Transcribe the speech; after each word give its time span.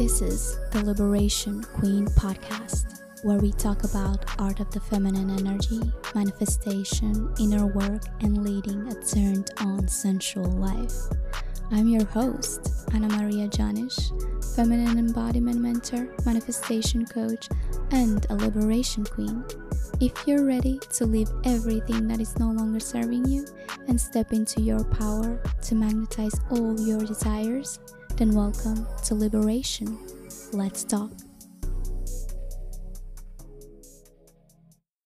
This 0.00 0.22
is 0.22 0.58
the 0.70 0.82
Liberation 0.82 1.62
Queen 1.62 2.06
podcast, 2.06 3.02
where 3.22 3.36
we 3.36 3.52
talk 3.52 3.84
about 3.84 4.24
art 4.40 4.58
of 4.58 4.70
the 4.70 4.80
feminine 4.80 5.28
energy, 5.28 5.78
manifestation, 6.14 7.30
inner 7.38 7.66
work, 7.66 8.04
and 8.22 8.42
leading 8.42 8.88
a 8.88 8.94
turned 9.04 9.50
on 9.58 9.86
sensual 9.88 10.50
life. 10.52 10.94
I'm 11.70 11.86
your 11.86 12.06
host, 12.06 12.86
Anna 12.94 13.08
Maria 13.08 13.46
Janish, 13.48 14.00
feminine 14.56 14.98
embodiment 14.98 15.60
mentor, 15.60 16.08
manifestation 16.24 17.04
coach, 17.04 17.50
and 17.90 18.24
a 18.30 18.36
liberation 18.36 19.04
queen. 19.04 19.44
If 20.00 20.26
you're 20.26 20.46
ready 20.46 20.80
to 20.94 21.04
leave 21.04 21.28
everything 21.44 22.08
that 22.08 22.22
is 22.22 22.38
no 22.38 22.50
longer 22.52 22.80
serving 22.80 23.28
you 23.28 23.44
and 23.86 24.00
step 24.00 24.32
into 24.32 24.62
your 24.62 24.82
power 24.82 25.38
to 25.60 25.74
magnetize 25.74 26.40
all 26.48 26.80
your 26.80 27.00
desires, 27.00 27.80
then 28.20 28.34
welcome 28.34 28.86
to 29.02 29.14
Liberation. 29.14 29.98
Let's 30.52 30.84
talk. 30.84 31.10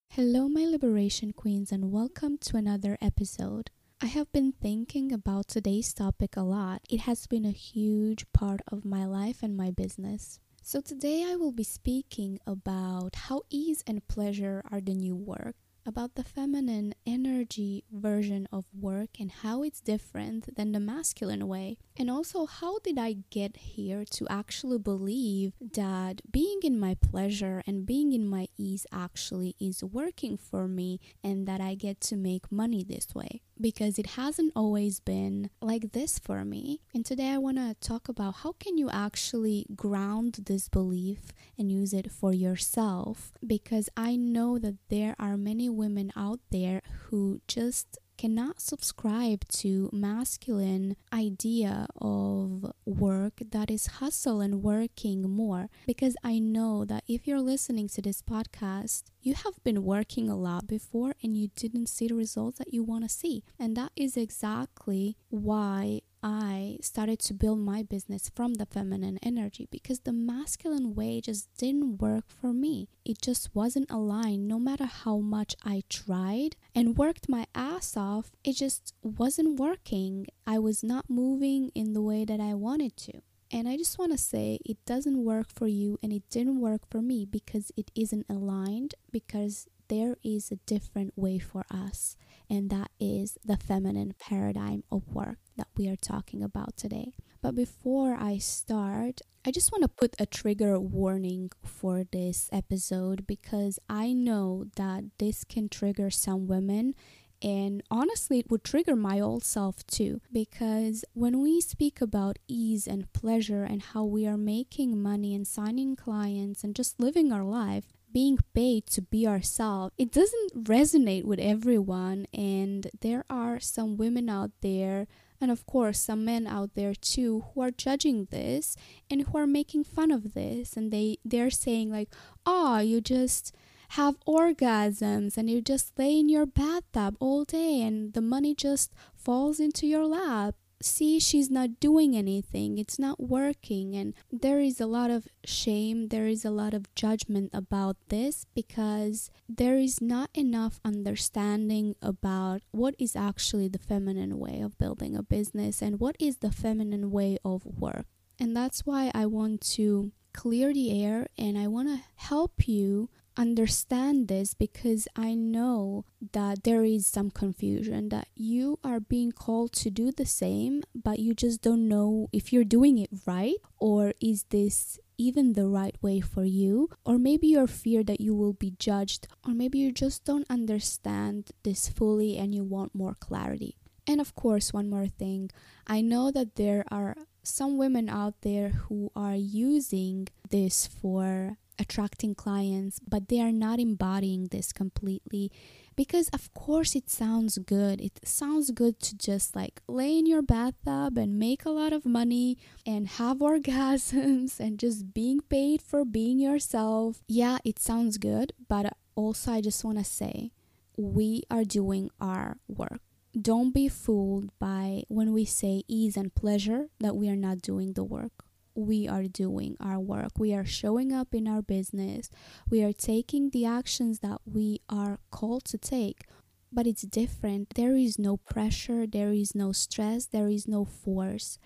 Hello, 0.08 0.48
my 0.48 0.64
Liberation 0.64 1.32
Queens, 1.32 1.70
and 1.70 1.92
welcome 1.92 2.38
to 2.38 2.56
another 2.56 2.98
episode. 3.00 3.70
I 4.00 4.06
have 4.06 4.32
been 4.32 4.50
thinking 4.50 5.12
about 5.12 5.46
today's 5.46 5.94
topic 5.94 6.36
a 6.36 6.40
lot. 6.40 6.80
It 6.90 7.02
has 7.02 7.28
been 7.28 7.44
a 7.44 7.52
huge 7.52 8.26
part 8.32 8.62
of 8.66 8.84
my 8.84 9.04
life 9.04 9.44
and 9.44 9.56
my 9.56 9.70
business. 9.70 10.40
So, 10.60 10.80
today 10.80 11.24
I 11.24 11.36
will 11.36 11.52
be 11.52 11.62
speaking 11.62 12.40
about 12.48 13.14
how 13.14 13.42
ease 13.48 13.84
and 13.86 14.08
pleasure 14.08 14.60
are 14.72 14.80
the 14.80 14.92
new 14.92 15.14
work, 15.14 15.54
about 15.86 16.16
the 16.16 16.24
feminine 16.24 16.94
energy 17.06 17.84
version 17.92 18.48
of 18.50 18.64
work 18.74 19.20
and 19.20 19.30
how 19.30 19.62
it's 19.62 19.80
different 19.80 20.56
than 20.56 20.72
the 20.72 20.80
masculine 20.80 21.46
way, 21.46 21.76
and 21.96 22.10
also 22.10 22.46
how 22.46 22.78
did 22.80 22.98
I 22.98 23.16
get 23.30 23.56
here 23.56 24.04
to 24.12 24.26
actually 24.28 24.78
believe 24.78 25.52
that 25.60 26.20
being 26.30 26.60
in 26.62 26.78
my 26.78 26.94
pleasure 26.94 27.62
and 27.66 27.86
being 27.86 28.12
in 28.12 28.26
my 28.26 28.48
ease 28.56 28.86
actually 28.92 29.54
is 29.60 29.84
working 29.84 30.36
for 30.36 30.66
me 30.66 31.00
and 31.22 31.46
that 31.46 31.60
I 31.60 31.74
get 31.74 32.00
to 32.02 32.16
make 32.16 32.50
money 32.50 32.84
this 32.84 33.14
way 33.14 33.42
because 33.60 33.98
it 33.98 34.06
hasn't 34.18 34.52
always 34.56 35.00
been 35.00 35.50
like 35.60 35.92
this 35.92 36.18
for 36.18 36.44
me. 36.44 36.80
And 36.92 37.06
today 37.06 37.30
I 37.30 37.38
want 37.38 37.58
to 37.58 37.76
talk 37.80 38.08
about 38.08 38.36
how 38.36 38.52
can 38.58 38.76
you 38.76 38.90
actually 38.90 39.66
ground 39.76 40.40
this 40.46 40.68
belief 40.68 41.32
and 41.56 41.70
use 41.70 41.92
it 41.92 42.10
for 42.10 42.32
yourself 42.32 43.32
because 43.46 43.88
I 43.96 44.16
know 44.16 44.58
that 44.58 44.76
there 44.88 45.14
are 45.18 45.36
many 45.36 45.68
women 45.68 46.12
out 46.16 46.40
there 46.50 46.82
who 47.04 47.40
just 47.46 47.98
cannot 48.16 48.60
subscribe 48.60 49.46
to 49.48 49.90
masculine 49.92 50.96
idea 51.12 51.86
of 52.00 52.72
work 52.84 53.34
that 53.50 53.70
is 53.70 53.86
hustle 53.98 54.40
and 54.40 54.62
working 54.62 55.28
more. 55.28 55.68
Because 55.86 56.16
I 56.22 56.38
know 56.38 56.84
that 56.84 57.04
if 57.08 57.26
you're 57.26 57.40
listening 57.40 57.88
to 57.88 58.02
this 58.02 58.22
podcast 58.22 59.04
you 59.24 59.32
have 59.32 59.54
been 59.64 59.82
working 59.82 60.28
a 60.28 60.36
lot 60.36 60.66
before 60.66 61.14
and 61.22 61.34
you 61.34 61.48
didn't 61.56 61.88
see 61.88 62.08
the 62.08 62.14
results 62.14 62.58
that 62.58 62.74
you 62.74 62.82
want 62.82 63.04
to 63.04 63.08
see. 63.08 63.42
And 63.58 63.74
that 63.74 63.90
is 63.96 64.18
exactly 64.18 65.16
why 65.30 66.02
I 66.26 66.78
started 66.80 67.18
to 67.20 67.34
build 67.34 67.58
my 67.58 67.82
business 67.82 68.30
from 68.34 68.54
the 68.54 68.64
feminine 68.64 69.18
energy 69.22 69.68
because 69.70 70.00
the 70.00 70.12
masculine 70.14 70.94
way 70.94 71.20
just 71.20 71.54
didn't 71.58 71.98
work 71.98 72.24
for 72.30 72.54
me. 72.54 72.88
It 73.04 73.20
just 73.20 73.54
wasn't 73.54 73.90
aligned 73.90 74.48
no 74.48 74.58
matter 74.58 74.86
how 74.86 75.18
much 75.18 75.54
I 75.62 75.82
tried 75.90 76.56
and 76.74 76.96
worked 76.96 77.28
my 77.28 77.46
ass 77.54 77.94
off, 77.94 78.30
it 78.42 78.54
just 78.54 78.94
wasn't 79.02 79.60
working. 79.60 80.26
I 80.46 80.58
was 80.58 80.82
not 80.82 81.10
moving 81.10 81.70
in 81.74 81.92
the 81.92 82.00
way 82.00 82.24
that 82.24 82.40
I 82.40 82.54
wanted 82.54 82.96
to. 82.96 83.20
And 83.50 83.68
I 83.68 83.76
just 83.76 83.98
want 83.98 84.12
to 84.12 84.18
say 84.18 84.58
it 84.64 84.78
doesn't 84.86 85.24
work 85.24 85.48
for 85.54 85.66
you 85.66 85.98
and 86.02 86.10
it 86.10 86.22
didn't 86.30 86.58
work 86.58 86.88
for 86.90 87.02
me 87.02 87.26
because 87.26 87.70
it 87.76 87.90
isn't 87.94 88.24
aligned 88.30 88.94
because 89.12 89.68
there 89.88 90.16
is 90.24 90.50
a 90.50 90.56
different 90.64 91.12
way 91.16 91.38
for 91.38 91.66
us 91.70 92.16
and 92.48 92.70
that 92.70 92.90
is 92.98 93.36
the 93.44 93.58
feminine 93.58 94.14
paradigm 94.18 94.82
of 94.90 95.14
work 95.14 95.43
that 95.56 95.68
we 95.76 95.88
are 95.88 95.96
talking 95.96 96.42
about 96.42 96.76
today. 96.76 97.14
But 97.42 97.54
before 97.54 98.16
I 98.18 98.38
start, 98.38 99.20
I 99.44 99.50
just 99.50 99.70
want 99.70 99.82
to 99.82 99.88
put 99.88 100.14
a 100.18 100.24
trigger 100.24 100.80
warning 100.80 101.50
for 101.62 102.04
this 102.10 102.48
episode 102.50 103.26
because 103.26 103.78
I 103.88 104.14
know 104.14 104.64
that 104.76 105.04
this 105.18 105.44
can 105.44 105.68
trigger 105.68 106.10
some 106.10 106.46
women. 106.46 106.94
And 107.42 107.82
honestly, 107.90 108.38
it 108.38 108.50
would 108.50 108.64
trigger 108.64 108.96
my 108.96 109.20
old 109.20 109.44
self 109.44 109.86
too. 109.86 110.22
Because 110.32 111.04
when 111.12 111.42
we 111.42 111.60
speak 111.60 112.00
about 112.00 112.38
ease 112.48 112.86
and 112.86 113.12
pleasure 113.12 113.64
and 113.64 113.82
how 113.82 114.04
we 114.04 114.26
are 114.26 114.38
making 114.38 115.02
money 115.02 115.34
and 115.34 115.46
signing 115.46 115.94
clients 115.94 116.64
and 116.64 116.74
just 116.74 116.98
living 116.98 117.30
our 117.30 117.44
life, 117.44 117.84
being 118.14 118.38
paid 118.54 118.86
to 118.86 119.02
be 119.02 119.26
ourselves, 119.26 119.92
it 119.98 120.10
doesn't 120.10 120.64
resonate 120.64 121.24
with 121.24 121.40
everyone. 121.40 122.26
And 122.32 122.88
there 123.02 123.24
are 123.28 123.60
some 123.60 123.98
women 123.98 124.30
out 124.30 124.52
there, 124.62 125.06
and 125.40 125.50
of 125.50 125.66
course, 125.66 126.00
some 126.00 126.24
men 126.24 126.46
out 126.46 126.74
there 126.74 126.94
too, 126.94 127.44
who 127.54 127.60
are 127.60 127.70
judging 127.70 128.28
this 128.30 128.76
and 129.10 129.22
who 129.22 129.38
are 129.38 129.46
making 129.46 129.84
fun 129.84 130.10
of 130.10 130.34
this. 130.34 130.76
And 130.76 130.90
they, 130.90 131.18
they're 131.24 131.50
saying, 131.50 131.90
like, 131.90 132.08
oh, 132.46 132.78
you 132.78 133.00
just 133.00 133.54
have 133.90 134.18
orgasms 134.26 135.36
and 135.36 135.50
you 135.50 135.60
just 135.60 135.98
lay 135.98 136.18
in 136.18 136.28
your 136.28 136.46
bathtub 136.46 137.16
all 137.20 137.44
day 137.44 137.82
and 137.82 138.12
the 138.12 138.20
money 138.20 138.54
just 138.54 138.92
falls 139.14 139.60
into 139.60 139.86
your 139.86 140.06
lap 140.06 140.54
see 140.84 141.18
she's 141.18 141.50
not 141.50 141.80
doing 141.80 142.16
anything, 142.16 142.78
it's 142.78 142.98
not 142.98 143.20
working. 143.20 143.94
And 143.94 144.14
there 144.30 144.60
is 144.60 144.80
a 144.80 144.86
lot 144.86 145.10
of 145.10 145.28
shame, 145.44 146.08
there 146.08 146.26
is 146.26 146.44
a 146.44 146.50
lot 146.50 146.74
of 146.74 146.92
judgment 146.94 147.50
about 147.52 147.96
this 148.08 148.46
because 148.54 149.30
there 149.48 149.76
is 149.76 150.00
not 150.00 150.30
enough 150.34 150.80
understanding 150.84 151.94
about 152.02 152.62
what 152.70 152.94
is 152.98 153.16
actually 153.16 153.68
the 153.68 153.78
feminine 153.78 154.38
way 154.38 154.60
of 154.60 154.78
building 154.78 155.16
a 155.16 155.22
business 155.22 155.82
and 155.82 156.00
what 156.00 156.16
is 156.18 156.38
the 156.38 156.52
feminine 156.52 157.10
way 157.10 157.38
of 157.44 157.64
work. 157.64 158.06
And 158.38 158.56
that's 158.56 158.84
why 158.84 159.10
I 159.14 159.26
want 159.26 159.60
to 159.72 160.12
clear 160.32 160.74
the 160.74 161.02
air 161.02 161.28
and 161.38 161.56
I 161.56 161.68
want 161.68 161.88
to 161.88 162.02
help 162.16 162.68
you 162.68 163.08
understand 163.36 164.28
this 164.28 164.54
because 164.54 165.08
I 165.16 165.34
know 165.34 166.04
that 166.32 166.64
there 166.64 166.84
is 166.84 167.06
some 167.06 167.30
confusion 167.30 168.08
that 168.10 168.28
you 168.34 168.78
are 168.84 169.00
being 169.00 169.32
called 169.32 169.72
to 169.74 169.90
do 169.90 170.12
the 170.12 170.26
same, 170.26 170.82
but 170.94 171.18
you 171.18 171.34
just 171.34 171.62
don't 171.62 171.88
know 171.88 172.28
if 172.32 172.52
you're 172.52 172.64
doing 172.64 172.98
it 172.98 173.10
right 173.26 173.56
or 173.78 174.14
is 174.20 174.44
this 174.50 174.98
even 175.16 175.52
the 175.52 175.66
right 175.66 175.96
way 176.02 176.20
for 176.20 176.44
you, 176.44 176.88
or 177.04 177.18
maybe 177.18 177.46
you're 177.46 177.68
fear 177.68 178.02
that 178.02 178.20
you 178.20 178.34
will 178.34 178.52
be 178.52 178.74
judged, 178.78 179.28
or 179.46 179.54
maybe 179.54 179.78
you 179.78 179.92
just 179.92 180.24
don't 180.24 180.46
understand 180.50 181.50
this 181.62 181.88
fully 181.88 182.36
and 182.36 182.54
you 182.54 182.64
want 182.64 182.94
more 182.94 183.14
clarity. 183.14 183.76
And 184.06 184.20
of 184.20 184.34
course, 184.34 184.72
one 184.72 184.90
more 184.90 185.06
thing 185.06 185.50
I 185.86 186.00
know 186.00 186.30
that 186.30 186.56
there 186.56 186.84
are 186.90 187.16
some 187.42 187.76
women 187.76 188.08
out 188.08 188.40
there 188.40 188.70
who 188.70 189.10
are 189.14 189.34
using 189.34 190.28
this 190.50 190.86
for 190.86 191.58
attracting 191.78 192.34
clients, 192.34 192.98
but 193.06 193.28
they 193.28 193.40
are 193.40 193.52
not 193.52 193.78
embodying 193.78 194.48
this 194.50 194.72
completely 194.72 195.50
because, 195.96 196.28
of 196.30 196.52
course, 196.54 196.94
it 196.94 197.08
sounds 197.08 197.58
good. 197.58 198.00
It 198.00 198.20
sounds 198.24 198.70
good 198.70 199.00
to 199.00 199.16
just 199.16 199.54
like 199.54 199.80
lay 199.88 200.18
in 200.18 200.26
your 200.26 200.42
bathtub 200.42 201.16
and 201.16 201.38
make 201.38 201.64
a 201.64 201.70
lot 201.70 201.92
of 201.92 202.04
money 202.04 202.58
and 202.86 203.06
have 203.08 203.38
orgasms 203.50 204.58
and 204.60 204.78
just 204.78 205.14
being 205.14 205.40
paid 205.40 205.82
for 205.82 206.04
being 206.04 206.38
yourself. 206.38 207.22
Yeah, 207.28 207.58
it 207.64 207.78
sounds 207.78 208.18
good, 208.18 208.52
but 208.68 208.92
also, 209.14 209.52
I 209.52 209.60
just 209.60 209.84
want 209.84 209.98
to 209.98 210.04
say 210.04 210.52
we 210.96 211.42
are 211.50 211.64
doing 211.64 212.10
our 212.20 212.58
work. 212.68 213.00
Don't 213.40 213.74
be 213.74 213.88
fooled 213.88 214.50
by 214.58 215.02
when 215.08 215.32
we 215.32 215.44
say 215.44 215.82
ease 215.88 216.16
and 216.16 216.34
pleasure 216.34 216.88
that 217.00 217.16
we 217.16 217.28
are 217.28 217.36
not 217.36 217.62
doing 217.62 217.94
the 217.94 218.04
work 218.04 218.44
we 218.74 219.08
are 219.08 219.24
doing 219.24 219.76
our 219.80 220.00
work. 220.00 220.32
We 220.38 220.54
are 220.54 220.64
showing 220.64 221.12
up 221.12 221.34
in 221.34 221.46
our 221.46 221.62
business. 221.62 222.30
We 222.68 222.82
are 222.82 222.92
taking 222.92 223.50
the 223.50 223.66
actions 223.66 224.20
that 224.20 224.40
we 224.44 224.80
are 224.88 225.18
called 225.30 225.64
to 225.66 225.78
take. 225.78 226.26
But 226.72 226.86
it's 226.86 227.02
different. 227.02 227.74
There 227.74 227.96
is 227.96 228.18
no 228.18 228.36
pressure, 228.36 229.06
there 229.06 229.32
is 229.32 229.54
no 229.54 229.70
stress, 229.70 230.26
there 230.26 230.48
is 230.48 230.66
no 230.66 230.84
force. 230.84 231.58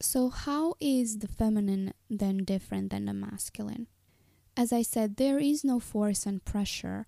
So, 0.00 0.28
how 0.28 0.74
is 0.80 1.18
the 1.18 1.28
feminine 1.28 1.94
then 2.08 2.38
different 2.38 2.90
than 2.90 3.06
the 3.06 3.14
masculine? 3.14 3.88
As 4.56 4.72
I 4.72 4.82
said, 4.82 5.16
there 5.16 5.38
is 5.38 5.64
no 5.64 5.80
force 5.80 6.26
and 6.26 6.44
pressure. 6.44 7.06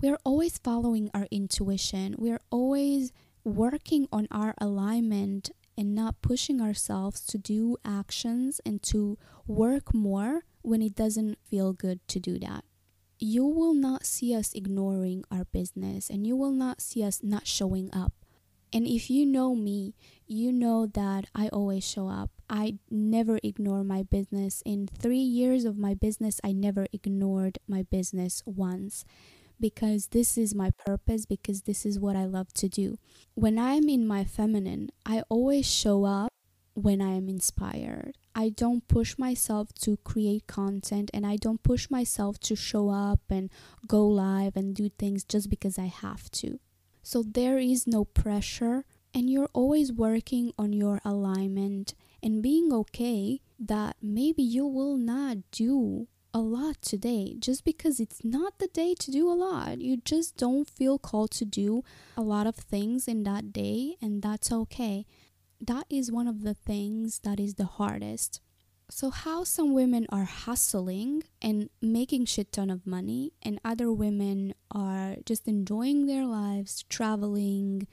We 0.00 0.08
are 0.08 0.18
always 0.24 0.58
following 0.58 1.10
our 1.12 1.26
intuition. 1.30 2.14
We 2.18 2.30
are 2.30 2.40
always 2.50 3.12
working 3.44 4.08
on 4.12 4.26
our 4.30 4.54
alignment 4.58 5.50
and 5.76 5.94
not 5.94 6.20
pushing 6.22 6.60
ourselves 6.60 7.20
to 7.26 7.38
do 7.38 7.76
actions 7.84 8.60
and 8.64 8.82
to 8.84 9.18
work 9.46 9.94
more 9.94 10.42
when 10.62 10.82
it 10.82 10.94
doesn't 10.94 11.38
feel 11.44 11.72
good 11.72 12.06
to 12.08 12.20
do 12.20 12.38
that. 12.38 12.64
You 13.18 13.44
will 13.44 13.74
not 13.74 14.06
see 14.06 14.34
us 14.34 14.52
ignoring 14.54 15.24
our 15.30 15.44
business 15.44 16.10
and 16.10 16.26
you 16.26 16.36
will 16.36 16.52
not 16.52 16.80
see 16.80 17.02
us 17.02 17.20
not 17.22 17.46
showing 17.46 17.90
up. 17.92 18.12
And 18.72 18.88
if 18.88 19.08
you 19.08 19.24
know 19.24 19.54
me, 19.54 19.94
you 20.26 20.50
know 20.50 20.86
that 20.86 21.26
I 21.32 21.46
always 21.48 21.88
show 21.88 22.08
up. 22.08 22.30
I 22.50 22.78
never 22.90 23.38
ignore 23.42 23.84
my 23.84 24.02
business. 24.02 24.62
In 24.66 24.88
three 24.88 25.18
years 25.18 25.64
of 25.64 25.78
my 25.78 25.94
business, 25.94 26.40
I 26.42 26.52
never 26.52 26.88
ignored 26.92 27.58
my 27.68 27.82
business 27.82 28.42
once 28.44 29.04
because 29.60 30.08
this 30.08 30.36
is 30.36 30.54
my 30.54 30.70
purpose, 30.70 31.26
because 31.26 31.62
this 31.62 31.86
is 31.86 31.98
what 31.98 32.16
I 32.16 32.24
love 32.24 32.52
to 32.54 32.68
do. 32.68 32.98
When 33.34 33.58
I'm 33.58 33.88
in 33.88 34.06
my 34.06 34.24
feminine, 34.24 34.90
I 35.06 35.22
always 35.28 35.70
show 35.70 36.04
up 36.04 36.32
when 36.74 37.00
I 37.00 37.12
am 37.12 37.28
inspired. 37.28 38.18
I 38.34 38.48
don't 38.48 38.88
push 38.88 39.16
myself 39.16 39.72
to 39.82 39.96
create 39.98 40.48
content 40.48 41.10
and 41.14 41.24
I 41.24 41.36
don't 41.36 41.62
push 41.62 41.88
myself 41.88 42.40
to 42.40 42.56
show 42.56 42.88
up 42.88 43.20
and 43.30 43.48
go 43.86 44.06
live 44.06 44.56
and 44.56 44.74
do 44.74 44.88
things 44.88 45.22
just 45.22 45.48
because 45.48 45.78
I 45.78 45.86
have 45.86 46.30
to. 46.32 46.58
So 47.02 47.22
there 47.22 47.58
is 47.58 47.86
no 47.86 48.04
pressure, 48.04 48.84
and 49.12 49.30
you're 49.30 49.50
always 49.52 49.92
working 49.92 50.52
on 50.58 50.72
your 50.72 51.00
alignment 51.04 51.94
and 52.22 52.42
being 52.42 52.72
okay 52.72 53.40
that 53.58 53.96
maybe 54.02 54.42
you 54.42 54.66
will 54.66 54.96
not 54.96 55.36
do 55.52 56.08
a 56.34 56.40
lot 56.40 56.82
today 56.82 57.36
just 57.38 57.64
because 57.64 58.00
it's 58.00 58.24
not 58.24 58.58
the 58.58 58.66
day 58.66 58.94
to 58.98 59.10
do 59.12 59.30
a 59.30 59.32
lot. 59.32 59.80
You 59.80 59.98
just 59.98 60.36
don't 60.36 60.68
feel 60.68 60.98
called 60.98 61.30
to 61.32 61.44
do 61.44 61.84
a 62.16 62.22
lot 62.22 62.48
of 62.48 62.56
things 62.56 63.06
in 63.06 63.22
that 63.22 63.52
day, 63.52 63.94
and 64.02 64.20
that's 64.20 64.50
okay. 64.50 65.06
That 65.60 65.86
is 65.88 66.10
one 66.10 66.26
of 66.26 66.42
the 66.42 66.52
things 66.52 67.20
that 67.20 67.38
is 67.38 67.54
the 67.54 67.64
hardest. 67.64 68.40
So, 68.90 69.10
how 69.10 69.44
some 69.44 69.72
women 69.72 70.06
are 70.10 70.24
hustling 70.24 71.22
and 71.40 71.70
making 71.80 72.26
shit 72.26 72.52
ton 72.52 72.68
of 72.68 72.86
money, 72.86 73.32
and 73.40 73.60
other 73.64 73.90
women 73.92 74.54
are 74.70 75.16
just 75.24 75.46
enjoying 75.48 76.06
their 76.06 76.26
lives, 76.26 76.84
traveling, 76.90 77.86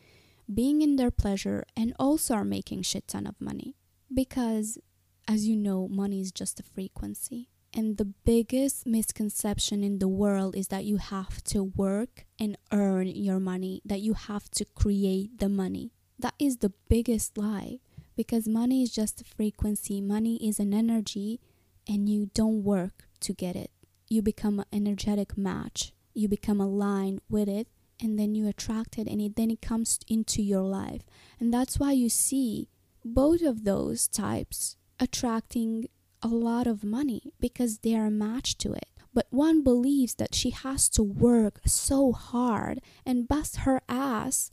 being 0.53 0.81
in 0.81 0.95
their 0.97 1.11
pleasure, 1.11 1.63
and 1.77 1.93
also 1.97 2.33
are 2.33 2.43
making 2.43 2.81
shit 2.81 3.07
ton 3.07 3.25
of 3.25 3.39
money. 3.39 3.75
Because, 4.13 4.79
as 5.27 5.47
you 5.47 5.55
know, 5.55 5.88
money 5.88 6.19
is 6.19 6.31
just 6.31 6.59
a 6.59 6.63
frequency. 6.63 7.47
And 7.73 7.97
the 7.97 8.06
biggest 8.06 8.85
misconception 8.85 9.83
in 9.83 10.00
the 10.00 10.07
world 10.07 10.56
is 10.56 10.68
that 10.68 10.83
you 10.83 10.97
have 10.97 11.41
to 11.45 11.63
work 11.63 12.25
and 12.38 12.57
earn 12.71 13.07
your 13.07 13.39
money, 13.39 13.81
that 13.85 14.01
you 14.01 14.13
have 14.13 14.50
to 14.51 14.65
create 14.65 15.39
the 15.39 15.47
money. 15.47 15.91
That 16.19 16.33
is 16.38 16.57
the 16.57 16.73
biggest 16.89 17.38
lie 17.38 17.79
because 18.15 18.47
money 18.47 18.83
is 18.83 18.91
just 18.91 19.21
a 19.21 19.23
frequency, 19.23 20.01
money 20.01 20.35
is 20.47 20.59
an 20.59 20.73
energy, 20.73 21.39
and 21.88 22.09
you 22.09 22.29
don't 22.33 22.63
work 22.63 23.07
to 23.21 23.33
get 23.33 23.56
it. 23.56 23.71
You 24.09 24.21
become 24.21 24.59
an 24.59 24.65
energetic 24.74 25.38
match, 25.38 25.94
you 26.13 26.27
become 26.27 26.59
aligned 26.59 27.21
with 27.29 27.47
it, 27.47 27.67
and 28.01 28.19
then 28.19 28.35
you 28.35 28.47
attract 28.47 28.97
it, 28.97 29.07
and 29.07 29.21
it, 29.21 29.35
then 29.35 29.50
it 29.50 29.62
comes 29.62 30.00
into 30.07 30.41
your 30.41 30.63
life. 30.63 31.03
And 31.39 31.53
that's 31.53 31.79
why 31.79 31.94
you 31.94 32.09
see 32.09 32.67
both 33.06 33.41
of 33.41 33.63
those 33.63 34.07
types 34.07 34.75
attracting 35.00 35.88
a 36.21 36.27
lot 36.27 36.68
of 36.68 36.83
money 36.83 37.33
because 37.39 37.79
they 37.79 37.95
are 37.95 38.09
matched 38.09 38.59
to 38.59 38.73
it. 38.73 38.88
But 39.13 39.27
one 39.29 39.63
believes 39.63 40.15
that 40.15 40.33
she 40.33 40.51
has 40.51 40.88
to 40.89 41.03
work 41.03 41.59
so 41.65 42.13
hard 42.13 42.81
and 43.06 43.27
bust 43.27 43.57
her 43.57 43.81
ass, 43.89 44.51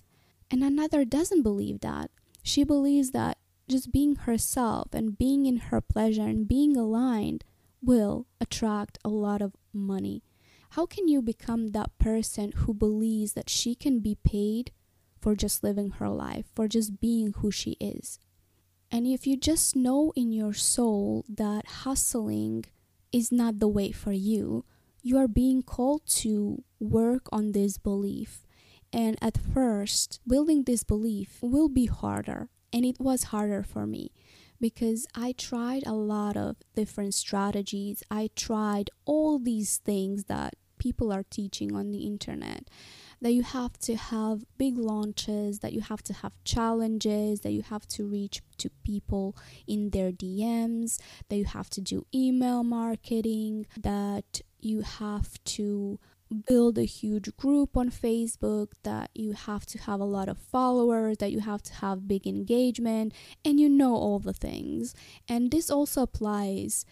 and 0.51 0.65
another 0.65 1.05
doesn't 1.05 1.43
believe 1.43 1.81
that. 1.81 2.11
She 2.43 2.65
believes 2.65 3.13
that 3.13 3.39
just 3.69 3.93
being 3.93 4.17
herself 4.17 4.89
and 4.93 5.19
being 5.19 5.47
in 5.47 5.59
her 5.59 5.81
pleasure 5.81 6.23
and 6.23 6.49
being 6.49 6.77
aligned 6.77 7.45
will 7.83 8.27
attract 8.41 8.99
a 9.05 9.09
lot 9.09 9.43
of 9.43 9.55
money. 9.73 10.25
How 10.71 10.87
can 10.87 11.07
you 11.07 11.23
become 11.23 11.69
that 11.69 11.97
person 11.99 12.53
who 12.57 12.75
believes 12.75 13.35
that 13.35 13.49
she 13.49 13.75
can 13.75 14.01
be 14.01 14.17
paid 14.25 14.73
for 15.21 15.35
just 15.35 15.63
living 15.63 15.91
her 15.93 16.09
life, 16.09 16.47
for 16.55 16.67
just 16.67 17.01
being 17.01 17.35
who 17.39 17.51
she 17.51 17.73
is? 17.81 18.19
And 18.91 19.07
if 19.07 19.27
you 19.27 19.37
just 19.37 19.77
know 19.77 20.13
in 20.17 20.33
your 20.33 20.55
soul 20.55 21.25
that 21.29 21.67
hustling 21.85 22.65
is 23.13 23.31
not 23.31 23.59
the 23.59 23.69
way 23.69 23.93
for 23.93 24.13
you, 24.13 24.65
you 25.03 25.19
are 25.19 25.29
being 25.29 25.63
called 25.63 26.07
to 26.07 26.65
work 26.81 27.29
on 27.31 27.53
this 27.53 27.79
belief. 27.79 28.47
And 28.93 29.17
at 29.21 29.39
first, 29.39 30.21
building 30.27 30.65
this 30.65 30.85
belief 30.85 31.39
will 31.43 31.69
be 31.69 31.87
harder. 31.87 32.49
And 32.73 32.85
it 32.85 32.99
was 32.99 33.25
harder 33.25 33.63
for 33.63 33.87
me 33.87 34.11
because 34.61 35.07
I 35.15 35.33
tried 35.33 35.87
a 35.87 35.93
lot 35.93 36.37
of 36.37 36.57
different 36.75 37.15
strategies. 37.15 38.03
I 38.11 38.31
tried 38.35 38.91
all 39.05 39.39
these 39.39 39.79
things 39.79 40.25
that 40.25 40.57
people 40.79 41.13
are 41.13 41.25
teaching 41.25 41.75
on 41.75 41.91
the 41.91 42.07
internet 42.07 42.69
that 43.21 43.33
you 43.33 43.43
have 43.43 43.79
to 43.79 43.97
have 43.97 44.45
big 44.57 44.77
launches, 44.79 45.61
that 45.61 45.73
you 45.73 45.81
have 45.81 46.03
to 46.05 46.13
have 46.13 46.33
challenges, 46.45 47.41
that 47.41 47.53
you 47.53 47.63
have 47.63 47.87
to 47.89 48.07
reach 48.07 48.41
to 48.59 48.71
people 48.85 49.37
in 49.67 49.91
their 49.91 50.13
DMs, 50.13 51.01
that 51.29 51.37
you 51.37 51.45
have 51.45 51.71
to 51.71 51.81
do 51.81 52.07
email 52.15 52.63
marketing, 52.63 53.67
that 53.77 54.41
you 54.61 54.83
have 54.83 55.43
to 55.45 55.99
build 56.47 56.77
a 56.79 56.85
huge 56.85 57.35
group 57.37 57.77
on 57.77 57.91
Facebook, 57.91 58.69
that 58.83 59.11
you 59.15 59.33
have 59.33 59.65
to 59.67 59.79
have 59.79 60.01
a 60.01 60.05
lot 60.05 60.29
of 60.29 60.39
followers, 60.39 61.19
that 61.19 61.33
you 61.33 61.41
have 61.41 61.63
to 61.63 61.73
have 61.75 62.09
big 62.09 62.27
engagement, 62.27 63.13
and 63.45 63.59
you 63.59 63.69
know 63.69 63.95
all 63.95 64.19
the 64.19 64.33
things. 64.33 64.95
And 65.29 65.51
this 65.51 65.71
also 65.71 66.03
applies 66.03 66.85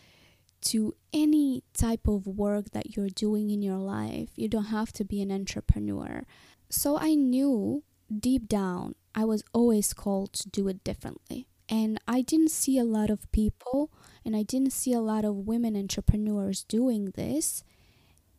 to 0.71 0.95
any 1.13 1.63
type 1.73 2.07
of 2.07 2.27
work 2.27 2.71
that 2.73 2.97
you're 2.97 3.09
doing 3.09 3.51
in 3.51 3.63
your 3.63 3.79
life. 3.79 4.31
You 4.37 4.49
don't 4.49 4.67
have 4.67 4.93
to 4.95 5.05
be 5.05 5.23
an 5.23 5.31
entrepreneur. 5.31 6.25
So 6.71 6.99
I 6.99 7.15
knew 7.15 7.85
deep 8.21 8.49
down 8.49 8.95
I 9.17 9.25
was 9.25 9.43
always 9.55 9.95
called 9.95 10.35
to 10.35 10.49
do 10.51 10.69
it 10.69 10.85
differently. 10.85 11.49
And 11.71 11.99
I 12.07 12.21
didn't 12.21 12.51
see 12.51 12.79
a 12.79 12.85
lot 12.85 13.09
of 13.09 13.31
people 13.33 13.91
and 14.25 14.37
I 14.37 14.43
didn't 14.43 14.73
see 14.73 14.93
a 14.93 15.01
lot 15.01 15.25
of 15.25 15.47
women 15.47 15.75
entrepreneurs 15.75 16.63
doing 16.65 17.13
this 17.17 17.65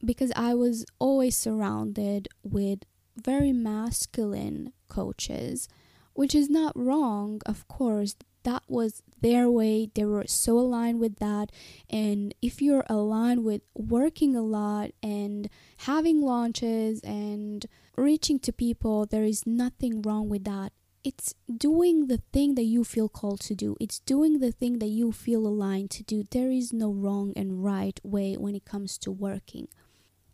because 0.05 0.31
I 0.35 0.53
was 0.53 0.85
always 0.99 1.35
surrounded 1.35 2.27
with 2.43 2.83
very 3.15 3.51
masculine 3.51 4.71
coaches, 4.87 5.67
which 6.13 6.35
is 6.35 6.49
not 6.49 6.77
wrong, 6.77 7.41
of 7.45 7.67
course 7.67 8.15
that 8.47 8.63
was 8.69 9.03
their 9.19 9.49
way. 9.49 9.89
They 9.93 10.05
were 10.05 10.25
so 10.25 10.57
aligned 10.57 11.01
with 11.01 11.19
that. 11.19 11.51
And 11.89 12.33
if 12.41 12.61
you're 12.61 12.85
aligned 12.89 13.43
with 13.43 13.61
working 13.75 14.37
a 14.37 14.41
lot 14.41 14.91
and 15.03 15.49
having 15.79 16.21
launches 16.21 17.01
and 17.01 17.65
reaching 17.97 18.39
to 18.39 18.53
people, 18.53 19.05
there 19.05 19.25
is 19.25 19.45
nothing 19.45 20.01
wrong 20.01 20.29
with 20.29 20.45
that. 20.45 20.71
It's 21.03 21.35
doing 21.55 22.07
the 22.07 22.21
thing 22.31 22.55
that 22.55 22.63
you 22.63 22.85
feel 22.85 23.09
called 23.09 23.41
to 23.41 23.55
do. 23.55 23.75
It's 23.81 23.99
doing 23.99 24.39
the 24.39 24.53
thing 24.53 24.79
that 24.79 24.87
you 24.99 25.11
feel 25.11 25.45
aligned 25.45 25.91
to 25.91 26.03
do. 26.03 26.23
There 26.31 26.49
is 26.49 26.71
no 26.71 26.89
wrong 26.89 27.33
and 27.35 27.63
right 27.63 27.99
way 28.03 28.35
when 28.35 28.55
it 28.55 28.63
comes 28.63 28.97
to 28.99 29.11
working. 29.11 29.67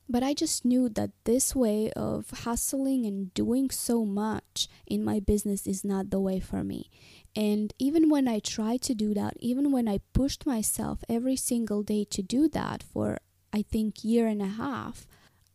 But 0.09 0.23
I 0.23 0.33
just 0.33 0.65
knew 0.65 0.89
that 0.89 1.11
this 1.23 1.55
way 1.55 1.91
of 1.93 2.29
hustling 2.29 3.05
and 3.05 3.33
doing 3.33 3.69
so 3.69 4.05
much 4.05 4.67
in 4.85 5.03
my 5.03 5.19
business 5.19 5.65
is 5.65 5.83
not 5.83 6.09
the 6.09 6.19
way 6.19 6.39
for 6.39 6.63
me. 6.63 6.89
And 7.35 7.73
even 7.79 8.09
when 8.09 8.27
I 8.27 8.39
tried 8.39 8.81
to 8.83 8.93
do 8.93 9.13
that, 9.13 9.33
even 9.39 9.71
when 9.71 9.87
I 9.87 9.99
pushed 10.13 10.45
myself 10.45 11.03
every 11.09 11.35
single 11.35 11.83
day 11.83 12.05
to 12.11 12.21
do 12.21 12.47
that 12.49 12.83
for 12.83 13.17
I 13.51 13.61
think 13.61 14.03
year 14.03 14.27
and 14.27 14.41
a 14.41 14.47
half, 14.47 15.07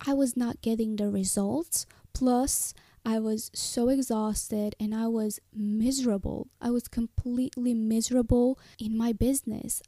I 0.05 0.13
was 0.13 0.35
not 0.35 0.61
getting 0.61 0.95
the 0.95 1.09
results. 1.09 1.85
Plus, 2.13 2.73
I 3.05 3.19
was 3.19 3.49
so 3.53 3.89
exhausted 3.89 4.75
and 4.79 4.93
I 4.93 5.07
was 5.07 5.39
miserable. 5.53 6.47
I 6.61 6.69
was 6.69 6.87
completely 6.87 7.73
miserable 7.73 8.59
in 8.77 8.97
my 8.97 9.13
business. 9.13 9.81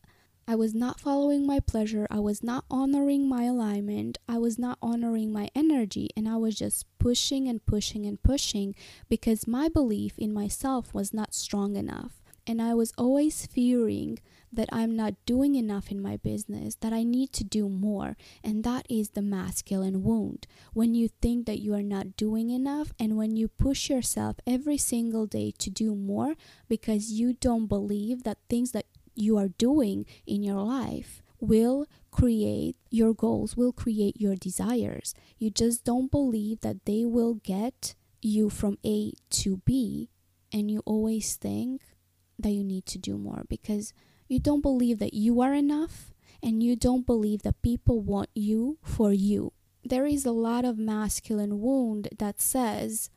I 0.48 0.55
was 0.55 0.74
not 0.74 1.00
following 1.00 1.45
my 1.45 1.60
pleasure. 1.60 2.07
I 2.10 2.19
was 2.19 2.43
not 2.43 2.65
honoring 2.69 3.27
my 3.27 3.43
alignment. 3.43 4.17
I 4.27 4.38
was 4.38 4.57
not 4.57 4.77
honoring 4.81 5.31
my 5.31 5.50
energy. 5.55 6.10
And 6.17 6.27
I 6.27 6.38
was 6.38 6.55
just 6.55 6.86
pushing 7.00 7.48
and 7.48 7.65
pushing 7.65 8.05
and 8.05 8.21
pushing 8.21 8.75
because 9.10 9.48
my 9.48 9.69
belief 9.69 10.17
in 10.17 10.33
myself 10.33 10.93
was 10.93 11.13
not 11.13 11.33
strong 11.33 11.75
enough. 11.75 12.21
And 12.48 12.62
I 12.62 12.74
was 12.74 12.91
always 12.98 13.45
fearing 13.45 14.19
that 14.51 14.67
I'm 14.71 14.95
not 14.95 15.13
doing 15.25 15.55
enough 15.55 15.91
in 15.91 16.01
my 16.01 16.17
business, 16.17 16.75
that 16.81 16.91
I 16.91 17.03
need 17.03 17.31
to 17.33 17.43
do 17.43 17.69
more. 17.69 18.17
And 18.43 18.63
that 18.63 18.86
is 18.89 19.12
the 19.12 19.21
masculine 19.21 20.03
wound. 20.03 20.48
When 20.74 20.93
you 20.93 21.07
think 21.07 21.45
that 21.45 21.60
you 21.60 21.74
are 21.74 21.83
not 21.83 22.17
doing 22.17 22.50
enough, 22.50 22.93
and 23.00 23.15
when 23.15 23.38
you 23.38 23.48
push 23.48 23.89
yourself 23.89 24.38
every 24.45 24.77
single 24.77 25.25
day 25.25 25.53
to 25.60 25.69
do 25.69 25.95
more 25.95 26.36
because 26.67 27.12
you 27.12 27.33
don't 27.33 27.67
believe 27.67 28.24
that 28.24 28.39
things 28.50 28.71
that 28.71 28.88
you 29.21 29.37
are 29.37 29.49
doing 29.49 30.05
in 30.25 30.43
your 30.43 30.61
life 30.61 31.21
will 31.39 31.87
create 32.11 32.75
your 32.89 33.13
goals, 33.13 33.57
will 33.57 33.73
create 33.73 34.21
your 34.21 34.35
desires. 34.35 35.13
You 35.37 35.49
just 35.49 35.83
don't 35.83 36.11
believe 36.11 36.61
that 36.61 36.85
they 36.85 37.03
will 37.03 37.35
get 37.35 37.95
you 38.21 38.49
from 38.49 38.77
A 38.85 39.13
to 39.31 39.57
B, 39.65 40.09
and 40.53 40.69
you 40.69 40.81
always 40.85 41.35
think 41.35 41.81
that 42.37 42.51
you 42.51 42.63
need 42.63 42.85
to 42.87 42.97
do 42.97 43.17
more 43.17 43.43
because 43.49 43.93
you 44.27 44.39
don't 44.39 44.61
believe 44.61 44.99
that 44.99 45.13
you 45.13 45.41
are 45.41 45.53
enough 45.53 46.13
and 46.43 46.63
you 46.63 46.75
don't 46.75 47.05
believe 47.05 47.43
that 47.43 47.61
people 47.61 47.99
want 47.99 48.29
you 48.33 48.77
for 48.81 49.11
you. 49.11 49.53
There 49.83 50.05
is 50.05 50.25
a 50.25 50.31
lot 50.31 50.63
of 50.63 50.77
masculine 50.77 51.59
wound 51.59 52.09
that 52.17 52.39
says 52.39 53.09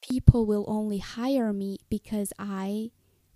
people 0.00 0.46
will 0.46 0.64
only 0.68 0.98
hire 0.98 1.52
me 1.52 1.78
because 1.88 2.32
I 2.38 2.90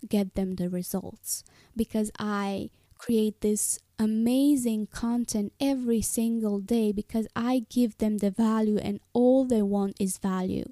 get 0.09 0.35
them 0.35 0.55
the 0.55 0.69
results 0.69 1.43
because 1.75 2.11
I 2.19 2.69
create 2.97 3.41
this 3.41 3.79
amazing 3.99 4.87
content 4.87 5.53
every 5.59 6.01
single 6.01 6.59
day 6.59 6.91
because 6.91 7.27
I 7.35 7.65
give 7.69 7.97
them 7.97 8.17
the 8.17 8.31
value 8.31 8.77
and 8.77 8.99
all 9.13 9.45
they 9.45 9.61
want 9.61 9.95
is 9.99 10.17
value. 10.17 10.71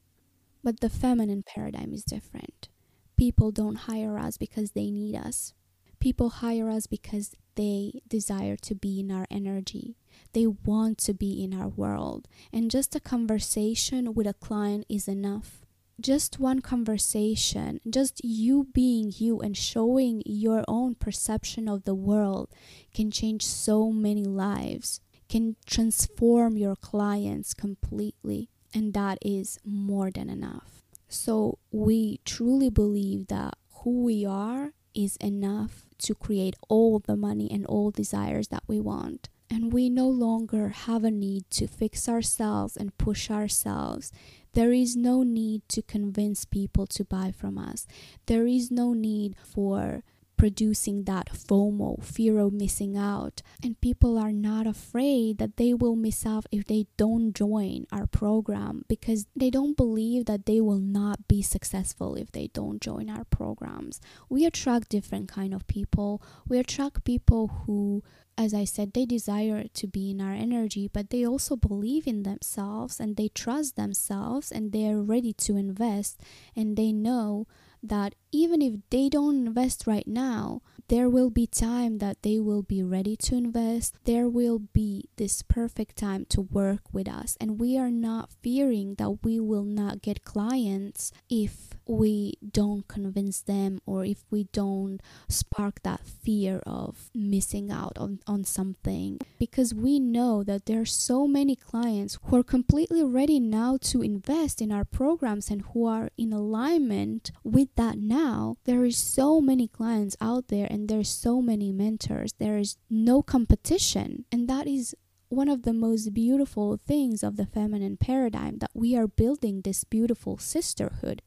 But 0.64 0.80
the 0.80 0.90
feminine 0.90 1.44
paradigm 1.44 1.94
is 1.94 2.04
different. 2.04 2.70
People 3.18 3.52
don't 3.52 3.76
hire 3.76 4.18
us 4.18 4.38
because 4.38 4.72
they 4.72 4.90
need 4.90 5.16
us. 5.16 5.54
People 6.00 6.30
hire 6.30 6.70
us 6.70 6.88
because 6.88 7.36
they 7.56 8.02
desire 8.08 8.58
to 8.58 8.76
be 8.76 9.00
in 9.00 9.12
our 9.12 9.28
energy. 9.30 9.96
They 10.34 10.48
want 10.48 10.98
to 11.00 11.14
be 11.14 11.44
in 11.44 11.54
our 11.54 11.68
world. 11.68 12.28
And 12.52 12.72
just 12.72 12.96
a 12.96 13.00
conversation 13.00 14.14
with 14.14 14.28
a 14.28 14.34
client 14.34 14.86
is 14.90 15.08
enough 15.08 15.63
just 16.00 16.40
one 16.40 16.60
conversation, 16.60 17.80
just 17.90 18.24
you 18.24 18.68
being 18.74 19.14
you 19.16 19.40
and 19.40 19.56
showing 19.56 20.22
your 20.26 20.64
own 20.68 20.96
perception 20.96 21.68
of 21.68 21.84
the 21.84 21.96
world 21.96 22.50
can 22.94 23.12
change 23.12 23.46
so 23.46 23.92
many 23.92 24.24
lives, 24.24 25.02
can 25.30 25.56
transform 25.66 26.58
your 26.58 26.76
clients 26.76 27.54
completely. 27.54 28.50
And 28.74 28.94
that 28.94 29.20
is 29.22 29.60
more 29.64 30.10
than 30.10 30.30
enough. 30.30 30.84
So, 31.08 31.60
we 31.72 32.20
truly 32.26 32.72
believe 32.72 33.28
that 33.28 33.54
who 33.84 34.04
we 34.04 34.26
are 34.26 34.74
is 34.96 35.16
enough 35.18 35.86
to 36.00 36.16
create 36.16 36.56
all 36.70 36.98
the 37.00 37.16
money 37.16 37.50
and 37.52 37.68
all 37.68 37.92
desires 37.92 38.48
that 38.48 38.64
we 38.68 38.80
want 38.80 39.30
and 39.54 39.72
we 39.72 39.88
no 39.88 40.08
longer 40.08 40.70
have 40.70 41.04
a 41.04 41.12
need 41.12 41.44
to 41.52 41.68
fix 41.68 42.10
ourselves 42.10 42.76
and 42.76 42.98
push 42.98 43.30
ourselves. 43.30 44.12
There 44.54 44.74
is 44.74 44.96
no 44.96 45.22
need 45.22 45.62
to 45.70 45.84
convince 45.84 46.44
people 46.44 46.88
to 46.88 47.06
buy 47.06 47.32
from 47.32 47.60
us. 47.60 47.86
There 48.26 48.48
is 48.48 48.72
no 48.72 48.94
need 48.94 49.36
for 49.44 50.04
producing 50.44 51.06
that 51.06 51.30
FOMO, 51.32 52.04
fear 52.04 52.38
of 52.38 52.52
missing 52.52 52.98
out. 52.98 53.42
And 53.64 53.80
people 53.80 54.18
are 54.18 54.34
not 54.34 54.68
afraid 54.68 55.38
that 55.38 55.56
they 55.56 55.74
will 55.74 55.96
miss 55.96 56.26
out 56.26 56.48
if 56.52 56.66
they 56.66 56.86
don't 56.98 57.34
join 57.34 57.88
our 57.94 58.06
program 58.06 58.84
because 58.90 59.26
they 59.38 59.50
don't 59.50 59.78
believe 59.78 60.26
that 60.26 60.46
they 60.46 60.60
will 60.60 60.80
not 60.80 61.30
be 61.30 61.42
successful 61.42 62.16
if 62.16 62.30
they 62.34 62.48
don't 62.48 62.82
join 62.82 63.10
our 63.10 63.24
programs. 63.24 64.02
We 64.28 64.46
attract 64.46 64.90
different 64.90 65.30
kind 65.30 65.54
of 65.54 65.66
people. 65.68 66.22
We 66.46 66.60
attract 66.60 67.06
people 67.06 67.48
who 67.48 68.04
as 68.36 68.52
I 68.52 68.64
said, 68.64 68.94
they 68.94 69.06
desire 69.06 69.66
to 69.76 69.88
be 69.88 70.10
in 70.10 70.20
our 70.20 70.34
energy, 70.34 70.90
but 70.92 71.12
they 71.12 71.24
also 71.24 71.56
believe 71.56 72.08
in 72.08 72.24
themselves 72.24 73.00
and 73.00 73.16
they 73.16 73.28
trust 73.28 73.76
themselves 73.76 74.52
and 74.52 74.72
they 74.72 74.90
are 74.90 75.04
ready 75.04 75.34
to 75.34 75.56
invest 75.56 76.20
and 76.56 76.76
they 76.76 76.92
know 76.92 77.46
that 77.84 78.16
even 78.34 78.62
if 78.62 78.74
they 78.90 79.10
don't 79.10 79.48
invest 79.48 79.86
right 79.86 80.08
now, 80.08 80.62
there 80.90 81.10
will 81.10 81.30
be 81.30 81.48
time 81.48 82.00
that 82.00 82.24
they 82.24 82.40
will 82.40 82.62
be 82.62 82.84
ready 82.84 83.16
to 83.16 83.36
invest. 83.36 83.96
There 84.04 84.28
will 84.28 84.60
be 84.60 85.10
this 85.16 85.42
perfect 85.42 85.96
time 85.96 86.26
to 86.30 86.42
work 86.42 86.82
with 86.92 87.08
us. 87.08 87.38
And 87.40 87.60
we 87.60 87.78
are 87.78 87.92
not 87.92 88.32
fearing 88.42 88.96
that 88.96 89.24
we 89.24 89.40
will 89.40 89.64
not 89.64 90.02
get 90.02 90.26
clients 90.26 91.12
if 91.30 91.70
we 91.88 92.34
don't 92.52 92.88
convince 92.88 93.42
them 93.42 93.80
or 93.86 94.06
if 94.06 94.24
we 94.30 94.46
don't 94.52 95.00
spark 95.28 95.82
that 95.84 96.02
fear 96.06 96.62
of 96.66 97.10
missing 97.14 97.72
out 97.72 97.98
on, 97.98 98.20
on 98.28 98.44
something. 98.44 99.20
Because 99.40 99.74
we 99.74 100.00
know 100.00 100.44
that 100.44 100.66
there 100.66 100.82
are 100.82 100.86
so 100.86 101.28
many 101.28 101.56
clients 101.56 102.20
who 102.24 102.38
are 102.38 102.44
completely 102.44 103.04
ready 103.04 103.40
now 103.40 103.78
to 103.82 104.02
invest 104.02 104.62
in 104.62 104.72
our 104.72 104.86
programs 104.86 105.50
and 105.50 105.62
who 105.74 105.86
are 105.86 106.10
in 106.18 106.34
alignment 106.34 107.32
with 107.44 107.70
that 107.76 107.98
now. 107.98 108.23
There 108.66 108.86
is 108.86 108.98
so 108.98 109.42
many 109.42 109.68
clients 109.68 110.16
out 110.22 110.48
there 110.48 110.68
and 110.70 110.88
there's 110.88 111.10
so 111.10 111.42
many 111.42 111.72
mentors. 111.72 112.34
There 112.40 112.58
is 112.58 112.78
no 112.90 113.22
competition. 113.22 114.26
And 114.32 114.48
that 114.48 114.68
is 114.68 114.96
one 115.30 115.50
of 115.50 115.64
the 115.64 115.74
most 115.74 116.14
beautiful 116.14 116.80
things 116.88 117.24
of 117.24 117.36
the 117.36 117.46
feminine 117.46 117.98
paradigm 117.98 118.60
that 118.60 118.72
we 118.74 118.96
are 118.96 119.08
building 119.08 119.62
this 119.62 119.84
beautiful 119.84 120.38
sisterhood. 120.38 121.22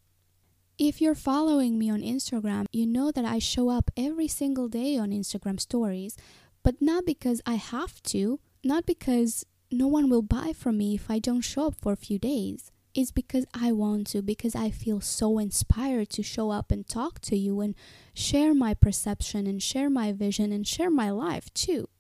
If 0.79 1.01
you're 1.01 1.15
following 1.15 1.79
me 1.79 1.91
on 1.91 2.01
Instagram, 2.01 2.67
you 2.73 2.87
know 2.87 3.11
that 3.11 3.25
I 3.25 3.39
show 3.41 3.69
up 3.69 3.91
every 3.97 4.29
single 4.29 4.69
day 4.69 4.97
on 4.97 5.11
Instagram 5.11 5.61
stories, 5.61 6.17
but 6.63 6.81
not 6.81 7.05
because 7.05 7.43
I 7.45 7.55
have 7.55 8.03
to, 8.05 8.41
not 8.65 8.87
because 8.87 9.45
no 9.71 9.87
one 9.87 10.09
will 10.09 10.23
buy 10.23 10.53
from 10.55 10.79
me 10.79 10.95
if 10.95 11.11
I 11.11 11.19
don't 11.19 11.41
show 11.43 11.67
up 11.69 11.75
for 11.75 11.93
a 11.93 11.97
few 11.97 12.19
days. 12.19 12.73
It's 12.97 13.11
because 13.11 13.45
I 13.53 13.73
want 13.73 14.07
to, 14.09 14.23
because 14.23 14.55
I 14.55 14.71
feel 14.71 15.03
so 15.03 15.39
inspired 15.39 16.09
to 16.11 16.23
show 16.23 16.51
up 16.51 16.73
and 16.73 16.89
talk 16.89 17.21
to 17.29 17.37
you 17.37 17.61
and 17.61 17.75
share 18.15 18.55
my 18.55 18.73
perception 18.73 19.47
and 19.47 19.63
share 19.63 19.91
my 19.91 20.13
vision 20.13 20.51
and 20.51 20.67
share 20.67 20.91
my 20.91 21.11
life 21.11 21.53
too. 21.53 21.91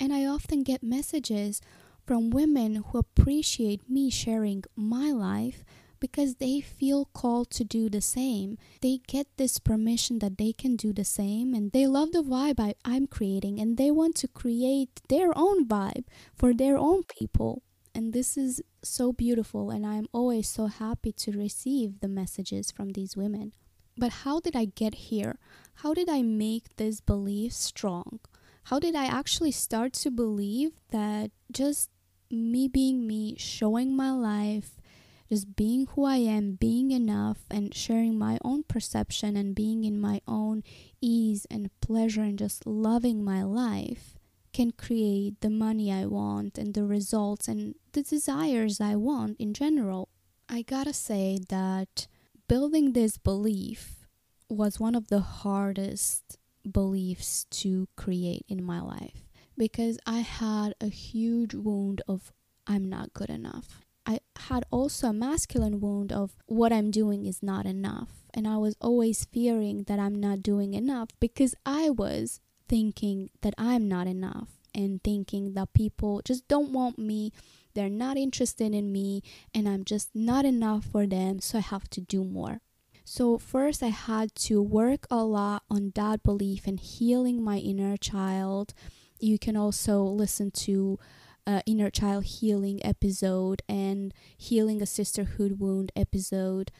And 0.00 0.12
I 0.12 0.26
often 0.26 0.64
get 0.64 0.82
messages 0.82 1.60
from 2.04 2.30
women 2.30 2.74
who 2.74 2.98
appreciate 2.98 3.88
me 3.88 4.10
sharing 4.10 4.64
my 4.74 5.12
life 5.12 5.62
because 6.00 6.34
they 6.34 6.60
feel 6.60 7.04
called 7.14 7.48
to 7.50 7.62
do 7.62 7.88
the 7.88 8.00
same. 8.00 8.58
They 8.80 8.98
get 9.06 9.28
this 9.36 9.60
permission 9.60 10.18
that 10.18 10.38
they 10.38 10.52
can 10.52 10.74
do 10.74 10.92
the 10.92 11.04
same 11.04 11.54
and 11.54 11.70
they 11.70 11.86
love 11.86 12.10
the 12.10 12.24
vibe 12.24 12.58
I, 12.58 12.74
I'm 12.84 13.06
creating 13.06 13.60
and 13.60 13.76
they 13.76 13.92
want 13.92 14.16
to 14.16 14.26
create 14.26 15.02
their 15.08 15.30
own 15.38 15.68
vibe 15.68 16.06
for 16.34 16.52
their 16.52 16.76
own 16.76 17.04
people. 17.04 17.62
And 17.94 18.12
this 18.12 18.36
is 18.36 18.62
so 18.82 19.12
beautiful, 19.12 19.70
and 19.70 19.84
I'm 19.86 20.06
always 20.12 20.48
so 20.48 20.66
happy 20.66 21.12
to 21.12 21.32
receive 21.32 22.00
the 22.00 22.08
messages 22.08 22.70
from 22.70 22.90
these 22.90 23.16
women. 23.16 23.52
But 23.98 24.12
how 24.24 24.40
did 24.40 24.56
I 24.56 24.64
get 24.64 24.94
here? 24.94 25.38
How 25.76 25.92
did 25.92 26.08
I 26.08 26.22
make 26.22 26.76
this 26.76 27.00
belief 27.00 27.52
strong? 27.52 28.20
How 28.64 28.78
did 28.78 28.94
I 28.94 29.04
actually 29.04 29.50
start 29.50 29.92
to 29.94 30.10
believe 30.10 30.72
that 30.90 31.32
just 31.50 31.90
me 32.30 32.66
being 32.66 33.06
me, 33.06 33.36
showing 33.36 33.94
my 33.94 34.10
life, 34.10 34.80
just 35.28 35.54
being 35.54 35.86
who 35.88 36.04
I 36.04 36.16
am, 36.16 36.54
being 36.54 36.92
enough, 36.92 37.44
and 37.50 37.74
sharing 37.74 38.18
my 38.18 38.38
own 38.42 38.62
perception 38.62 39.36
and 39.36 39.54
being 39.54 39.84
in 39.84 40.00
my 40.00 40.22
own 40.26 40.62
ease 41.00 41.46
and 41.50 41.70
pleasure 41.80 42.22
and 42.22 42.38
just 42.38 42.66
loving 42.66 43.22
my 43.22 43.42
life 43.42 44.11
can 44.52 44.70
create 44.72 45.40
the 45.40 45.50
money 45.50 45.92
I 45.92 46.06
want 46.06 46.58
and 46.58 46.74
the 46.74 46.84
results 46.84 47.48
and 47.48 47.74
the 47.92 48.02
desires 48.02 48.80
I 48.80 48.96
want 48.96 49.36
in 49.38 49.54
general. 49.54 50.08
I 50.48 50.62
gotta 50.62 50.92
say 50.92 51.38
that 51.48 52.06
building 52.48 52.92
this 52.92 53.16
belief 53.16 54.06
was 54.48 54.78
one 54.78 54.94
of 54.94 55.08
the 55.08 55.20
hardest 55.20 56.38
beliefs 56.70 57.46
to 57.50 57.88
create 57.96 58.44
in 58.48 58.62
my 58.62 58.80
life 58.80 59.26
because 59.56 59.98
I 60.06 60.20
had 60.20 60.74
a 60.80 60.88
huge 60.88 61.54
wound 61.54 62.02
of 62.06 62.32
I'm 62.66 62.88
not 62.88 63.12
good 63.12 63.30
enough. 63.30 63.80
I 64.04 64.18
had 64.36 64.64
also 64.70 65.08
a 65.08 65.12
masculine 65.12 65.80
wound 65.80 66.12
of 66.12 66.36
what 66.46 66.72
I'm 66.72 66.90
doing 66.90 67.26
is 67.26 67.42
not 67.42 67.66
enough. 67.66 68.10
And 68.34 68.48
I 68.48 68.56
was 68.56 68.76
always 68.80 69.24
fearing 69.24 69.84
that 69.84 69.98
I'm 69.98 70.14
not 70.14 70.42
doing 70.42 70.74
enough 70.74 71.08
because 71.20 71.54
I 71.64 71.90
was 71.90 72.40
thinking 72.68 73.30
that 73.42 73.54
I'm 73.58 73.88
not 73.88 74.06
enough 74.06 74.48
and 74.74 75.02
thinking 75.02 75.54
that 75.54 75.72
people 75.72 76.22
just 76.24 76.48
don't 76.48 76.72
want 76.72 76.98
me, 76.98 77.32
they're 77.74 77.88
not 77.88 78.16
interested 78.16 78.74
in 78.74 78.92
me, 78.92 79.22
and 79.54 79.68
I'm 79.68 79.84
just 79.84 80.10
not 80.14 80.44
enough 80.44 80.84
for 80.84 81.06
them, 81.06 81.40
so 81.40 81.58
I 81.58 81.62
have 81.62 81.88
to 81.90 82.00
do 82.00 82.24
more. 82.24 82.60
So, 83.04 83.36
first, 83.36 83.82
I 83.82 83.88
had 83.88 84.34
to 84.46 84.62
work 84.62 85.06
a 85.10 85.24
lot 85.24 85.64
on 85.68 85.92
that 85.96 86.22
belief 86.22 86.66
and 86.66 86.78
healing 86.78 87.42
my 87.42 87.58
inner 87.58 87.96
child. 87.96 88.74
You 89.18 89.38
can 89.38 89.56
also 89.56 90.02
listen 90.02 90.50
to 90.52 90.98
uh, 91.46 91.60
inner 91.66 91.90
child 91.90 92.24
healing 92.24 92.84
episode 92.84 93.62
and 93.68 94.14
healing 94.36 94.80
a 94.80 94.86
sisterhood 94.86 95.58
wound 95.58 95.90
episode 95.96 96.70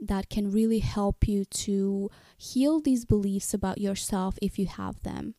that 0.00 0.30
can 0.30 0.50
really 0.50 0.78
help 0.78 1.28
you 1.28 1.44
to 1.44 2.10
heal 2.36 2.80
these 2.80 3.04
beliefs 3.04 3.52
about 3.52 3.78
yourself 3.78 4.38
if 4.40 4.58
you 4.58 4.66
have 4.66 5.02
them. 5.02 5.34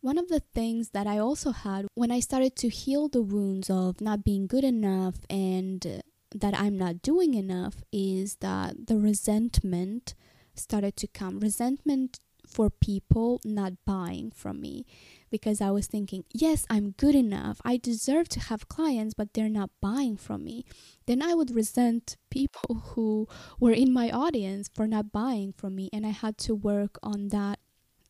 One 0.00 0.18
of 0.18 0.28
the 0.28 0.40
things 0.40 0.90
that 0.90 1.06
I 1.06 1.18
also 1.18 1.52
had 1.52 1.86
when 1.94 2.10
I 2.10 2.20
started 2.20 2.56
to 2.56 2.68
heal 2.68 3.08
the 3.08 3.22
wounds 3.22 3.70
of 3.70 4.00
not 4.00 4.24
being 4.24 4.46
good 4.46 4.64
enough 4.64 5.16
and 5.30 6.02
that 6.34 6.58
I'm 6.58 6.76
not 6.76 7.02
doing 7.02 7.34
enough 7.34 7.82
is 7.92 8.36
that 8.36 8.88
the 8.88 8.98
resentment 8.98 10.14
started 10.54 10.96
to 10.96 11.06
come. 11.06 11.38
Resentment 11.38 12.18
for 12.46 12.68
people 12.68 13.40
not 13.44 13.84
buying 13.86 14.32
from 14.32 14.60
me 14.60 14.84
because 15.32 15.60
I 15.60 15.72
was 15.72 15.88
thinking, 15.88 16.22
yes, 16.32 16.64
I'm 16.70 16.92
good 16.92 17.16
enough. 17.16 17.60
I 17.64 17.76
deserve 17.78 18.28
to 18.28 18.40
have 18.40 18.68
clients, 18.68 19.14
but 19.14 19.32
they're 19.32 19.48
not 19.48 19.70
buying 19.80 20.16
from 20.16 20.44
me. 20.44 20.64
Then 21.06 21.20
I 21.22 21.34
would 21.34 21.52
resent 21.52 22.16
people 22.30 22.74
who 22.94 23.26
were 23.58 23.72
in 23.72 23.92
my 23.92 24.10
audience 24.10 24.70
for 24.72 24.86
not 24.86 25.10
buying 25.10 25.52
from 25.52 25.74
me, 25.74 25.90
and 25.92 26.06
I 26.06 26.10
had 26.10 26.38
to 26.46 26.54
work 26.54 26.98
on 27.02 27.28
that. 27.28 27.58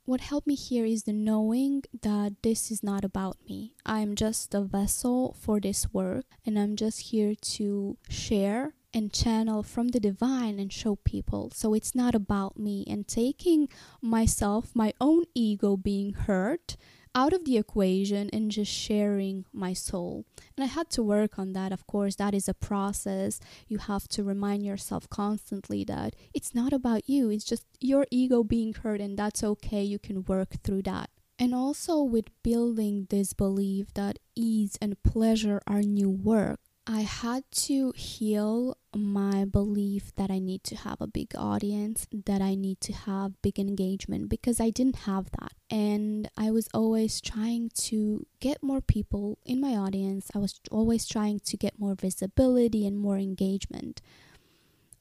What 0.04 0.20
helped 0.20 0.48
me 0.48 0.56
here 0.56 0.84
is 0.84 1.04
the 1.04 1.12
knowing 1.12 1.84
that 2.02 2.42
this 2.42 2.72
is 2.72 2.82
not 2.82 3.04
about 3.04 3.36
me. 3.48 3.76
I'm 3.86 4.16
just 4.16 4.52
a 4.52 4.60
vessel 4.60 5.36
for 5.40 5.60
this 5.60 5.94
work, 5.94 6.26
and 6.44 6.58
I'm 6.58 6.74
just 6.74 7.12
here 7.12 7.34
to 7.54 7.96
share 8.10 8.74
and 8.94 9.12
channel 9.12 9.62
from 9.62 9.88
the 9.88 10.00
divine 10.00 10.58
and 10.58 10.72
show 10.72 10.96
people. 10.96 11.50
So 11.54 11.72
it's 11.72 11.94
not 11.94 12.14
about 12.14 12.58
me 12.58 12.84
and 12.86 13.08
taking 13.08 13.68
myself, 14.02 14.72
my 14.74 14.92
own 15.00 15.24
ego 15.34 15.76
being 15.76 16.12
hurt 16.12 16.76
out 17.14 17.32
of 17.32 17.44
the 17.44 17.58
equation 17.58 18.30
and 18.32 18.50
just 18.50 18.72
sharing 18.72 19.44
my 19.52 19.72
soul. 19.72 20.24
And 20.56 20.64
I 20.64 20.66
had 20.66 20.90
to 20.90 21.02
work 21.02 21.38
on 21.38 21.52
that, 21.52 21.72
of 21.72 21.86
course. 21.86 22.16
That 22.16 22.34
is 22.34 22.48
a 22.48 22.54
process. 22.54 23.40
You 23.68 23.78
have 23.78 24.08
to 24.08 24.24
remind 24.24 24.64
yourself 24.64 25.08
constantly 25.08 25.84
that 25.84 26.14
it's 26.32 26.54
not 26.54 26.72
about 26.72 27.08
you, 27.08 27.30
it's 27.30 27.44
just 27.44 27.66
your 27.80 28.06
ego 28.10 28.42
being 28.42 28.72
hurt, 28.74 29.00
and 29.00 29.18
that's 29.18 29.44
okay. 29.44 29.82
You 29.82 29.98
can 29.98 30.24
work 30.24 30.56
through 30.62 30.82
that. 30.82 31.10
And 31.38 31.54
also 31.54 32.02
with 32.02 32.26
building 32.42 33.06
this 33.10 33.32
belief 33.32 33.92
that 33.94 34.18
ease 34.36 34.78
and 34.80 35.02
pleasure 35.02 35.60
are 35.66 35.82
new 35.82 36.10
work. 36.10 36.60
I 36.86 37.02
had 37.02 37.44
to 37.52 37.92
heal 37.92 38.76
my 38.92 39.44
belief 39.44 40.12
that 40.16 40.32
I 40.32 40.40
need 40.40 40.64
to 40.64 40.76
have 40.76 41.00
a 41.00 41.06
big 41.06 41.32
audience, 41.36 42.08
that 42.12 42.42
I 42.42 42.56
need 42.56 42.80
to 42.80 42.92
have 42.92 43.40
big 43.40 43.60
engagement 43.60 44.28
because 44.28 44.60
I 44.60 44.70
didn't 44.70 44.96
have 45.06 45.30
that. 45.38 45.52
And 45.70 46.28
I 46.36 46.50
was 46.50 46.68
always 46.74 47.20
trying 47.20 47.70
to 47.84 48.26
get 48.40 48.64
more 48.64 48.80
people 48.80 49.38
in 49.46 49.60
my 49.60 49.76
audience. 49.76 50.28
I 50.34 50.38
was 50.38 50.60
always 50.72 51.06
trying 51.06 51.38
to 51.40 51.56
get 51.56 51.78
more 51.78 51.94
visibility 51.94 52.84
and 52.84 52.98
more 52.98 53.16
engagement. 53.16 54.02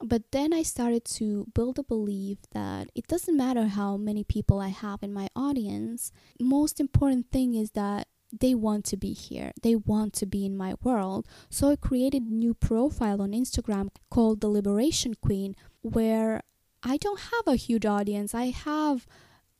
But 0.00 0.30
then 0.30 0.52
I 0.52 0.62
started 0.62 1.04
to 1.16 1.46
build 1.52 1.78
a 1.78 1.84
belief 1.84 2.38
that 2.52 2.90
it 2.94 3.08
doesn't 3.08 3.36
matter 3.36 3.66
how 3.66 3.96
many 3.96 4.22
people 4.22 4.60
I 4.60 4.68
have 4.68 5.02
in 5.02 5.12
my 5.12 5.28
audience. 5.34 6.12
Most 6.40 6.78
important 6.80 7.30
thing 7.30 7.54
is 7.54 7.72
that 7.72 8.06
they 8.32 8.54
want 8.54 8.84
to 8.86 8.96
be 8.96 9.12
here. 9.12 9.52
They 9.62 9.76
want 9.76 10.14
to 10.14 10.26
be 10.26 10.46
in 10.46 10.56
my 10.56 10.74
world. 10.82 11.26
So 11.50 11.70
i 11.70 11.76
created 11.76 12.22
a 12.22 12.34
new 12.34 12.54
profile 12.54 13.20
on 13.20 13.32
instagram 13.32 13.90
called 14.10 14.40
the 14.40 14.48
liberation 14.48 15.14
queen 15.14 15.54
where 15.82 16.42
i 16.82 16.96
don't 16.96 17.20
have 17.32 17.46
a 17.46 17.56
huge 17.56 17.86
audience. 17.86 18.34
I 18.34 18.46
have 18.46 19.06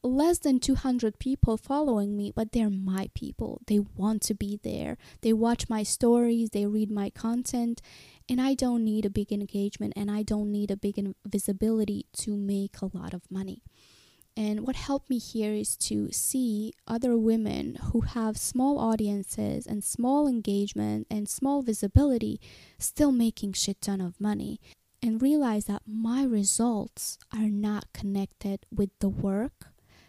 less 0.05 0.39
than 0.39 0.59
200 0.59 1.21
people 1.21 1.57
following 1.57 2.17
me 2.17 2.33
but 2.35 2.53
they're 2.53 2.71
my 2.71 3.11
people. 3.15 3.61
They 3.67 3.79
want 3.79 4.23
to 4.23 4.35
be 4.35 4.59
there. 4.63 4.97
They 5.21 5.33
watch 5.33 5.69
my 5.69 5.85
stories. 5.85 6.51
They 6.51 6.67
read 6.67 6.91
my 6.91 7.11
content. 7.11 7.81
And 8.29 8.41
i 8.41 8.55
don't 8.55 8.85
need 8.85 9.05
a 9.05 9.11
big 9.11 9.33
engagement 9.33 9.93
and 9.97 10.11
i 10.11 10.23
don't 10.23 10.51
need 10.51 10.71
a 10.71 10.77
big 10.77 10.97
visibility 11.27 12.07
to 12.23 12.37
make 12.37 12.81
a 12.81 12.91
lot 12.97 13.13
of 13.13 13.31
money 13.31 13.63
and 14.37 14.67
what 14.67 14.77
helped 14.77 15.11
me 15.11 15.19
here 15.19 15.53
is 15.53 15.77
to 15.77 16.11
see 16.11 16.73
other 16.87 17.17
women 17.17 17.77
who 17.93 18.01
have 18.01 18.37
small 18.39 18.79
audiences 18.79 19.67
and 19.67 19.85
small 19.85 20.27
engagement 20.27 21.07
and 21.11 21.29
small 21.29 21.63
visibility 21.63 22.41
still 22.79 23.13
making 23.13 23.53
shit 23.53 23.81
ton 23.83 24.01
of 24.01 24.21
money 24.21 24.61
and 25.03 25.21
realize 25.21 25.67
that 25.67 25.83
my 25.87 26.25
results 26.25 27.19
are 27.33 27.49
not 27.49 27.93
connected 27.93 28.65
with 28.75 28.91
the 29.01 29.09
work 29.09 29.67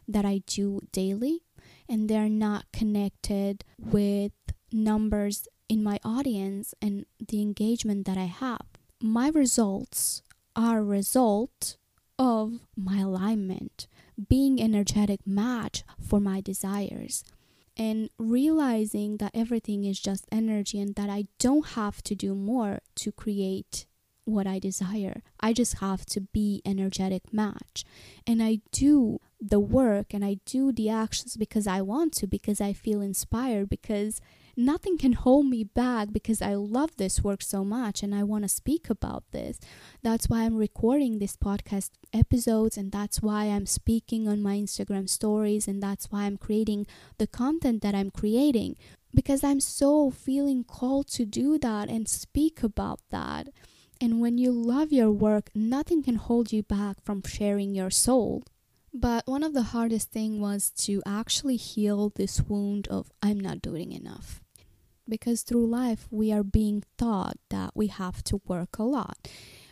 that 0.08 0.24
I 0.24 0.42
do 0.46 0.80
daily 0.92 1.42
and 1.90 2.10
they're 2.10 2.30
not 2.30 2.66
connected 2.72 3.66
with 3.78 4.32
numbers 4.72 5.48
in 5.68 5.84
my 5.84 6.00
audience 6.04 6.74
and 6.82 7.06
the 7.20 7.42
engagement 7.42 8.06
that 8.06 8.18
I 8.18 8.26
have. 8.26 8.66
My 9.02 9.30
results 9.30 10.22
are 10.56 10.80
a 10.80 10.84
result 10.84 11.78
of 12.20 12.60
my 12.78 13.00
alignment 13.00 13.88
being 14.30 14.62
energetic 14.62 15.26
match 15.26 15.84
for 16.00 16.20
my 16.20 16.42
desires 16.42 17.24
and 17.76 18.10
realizing 18.18 19.18
that 19.18 19.32
everything 19.34 19.84
is 19.84 20.00
just 20.00 20.26
energy 20.32 20.80
and 20.80 20.96
that 20.96 21.10
I 21.10 21.26
don't 21.40 21.70
have 21.70 22.04
to 22.04 22.16
do 22.16 22.36
more 22.36 22.80
to 22.96 23.12
create 23.12 23.86
what 24.26 24.48
I 24.48 24.60
desire. 24.60 25.22
I 25.40 25.54
just 25.54 25.80
have 25.80 26.06
to 26.08 26.22
be 26.22 26.62
energetic 26.66 27.34
match. 27.34 27.84
And 28.26 28.42
I 28.42 28.60
do 28.72 29.20
the 29.42 29.60
work 29.60 30.14
and 30.14 30.24
I 30.24 30.38
do 30.46 30.72
the 30.72 30.90
actions 30.90 31.36
because 31.36 31.68
I 31.68 31.82
want 31.82 32.14
to, 32.14 32.28
because 32.28 32.62
I 32.62 32.74
feel 32.74 33.02
inspired, 33.02 33.70
because 33.70 34.22
nothing 34.56 34.98
can 34.98 35.14
hold 35.14 35.48
me 35.48 35.64
back 35.64 36.10
because 36.12 36.42
I 36.42 36.54
love 36.56 36.96
this 36.98 37.24
work 37.24 37.42
so 37.42 37.64
much 37.64 38.04
and 38.04 38.14
I 38.14 38.24
want 38.24 38.44
to 38.44 38.50
speak 38.50 38.90
about 38.90 39.24
this. 39.32 39.60
That's 40.02 40.30
why 40.30 40.44
I'm 40.44 40.56
recording 40.56 41.20
this 41.20 41.36
podcast 41.36 41.92
episodes 42.14 42.78
and 42.78 42.92
that's 42.92 43.22
why 43.22 43.46
I'm 43.46 43.66
speaking 43.66 44.28
on 44.28 44.42
my 44.42 44.58
Instagram 44.58 45.10
stories 45.10 45.68
and 45.68 45.82
that's 45.82 46.12
why 46.12 46.24
I'm 46.24 46.38
creating 46.38 46.86
the 47.18 47.28
content 47.28 47.82
that 47.82 47.96
I'm 47.96 48.12
creating 48.12 48.76
because 49.14 49.44
I'm 49.44 49.60
so 49.60 50.12
feeling 50.12 50.64
called 50.64 51.08
to 51.10 51.26
do 51.26 51.58
that 51.60 51.90
and 51.90 52.08
speak 52.08 52.64
about 52.64 53.00
that. 53.10 53.50
And 54.02 54.20
when 54.20 54.38
you 54.38 54.52
love 54.52 54.92
your 54.92 55.12
work, 55.12 55.50
nothing 55.56 56.04
can 56.04 56.16
hold 56.16 56.52
you 56.52 56.64
back 56.64 56.98
from 57.04 57.24
sharing 57.24 57.74
your 57.74 57.92
soul. 57.92 58.44
But 58.94 59.26
one 59.26 59.44
of 59.44 59.54
the 59.54 59.64
hardest 59.74 60.12
thing 60.12 60.40
was 60.40 60.70
to 60.86 61.02
actually 61.06 61.56
heal 61.56 62.12
this 62.16 62.42
wound 62.42 62.88
of 62.90 63.12
I'm 63.24 63.40
not 63.40 63.62
doing 63.62 63.92
enough 63.92 64.43
because 65.08 65.42
through 65.44 65.68
life 65.68 66.08
we 66.12 66.32
are 66.32 66.44
being 66.44 66.84
taught 66.98 67.38
that 67.50 67.72
we 67.76 67.88
have 67.88 68.24
to 68.26 68.42
work 68.46 68.78
a 68.78 68.84
lot. 68.84 69.28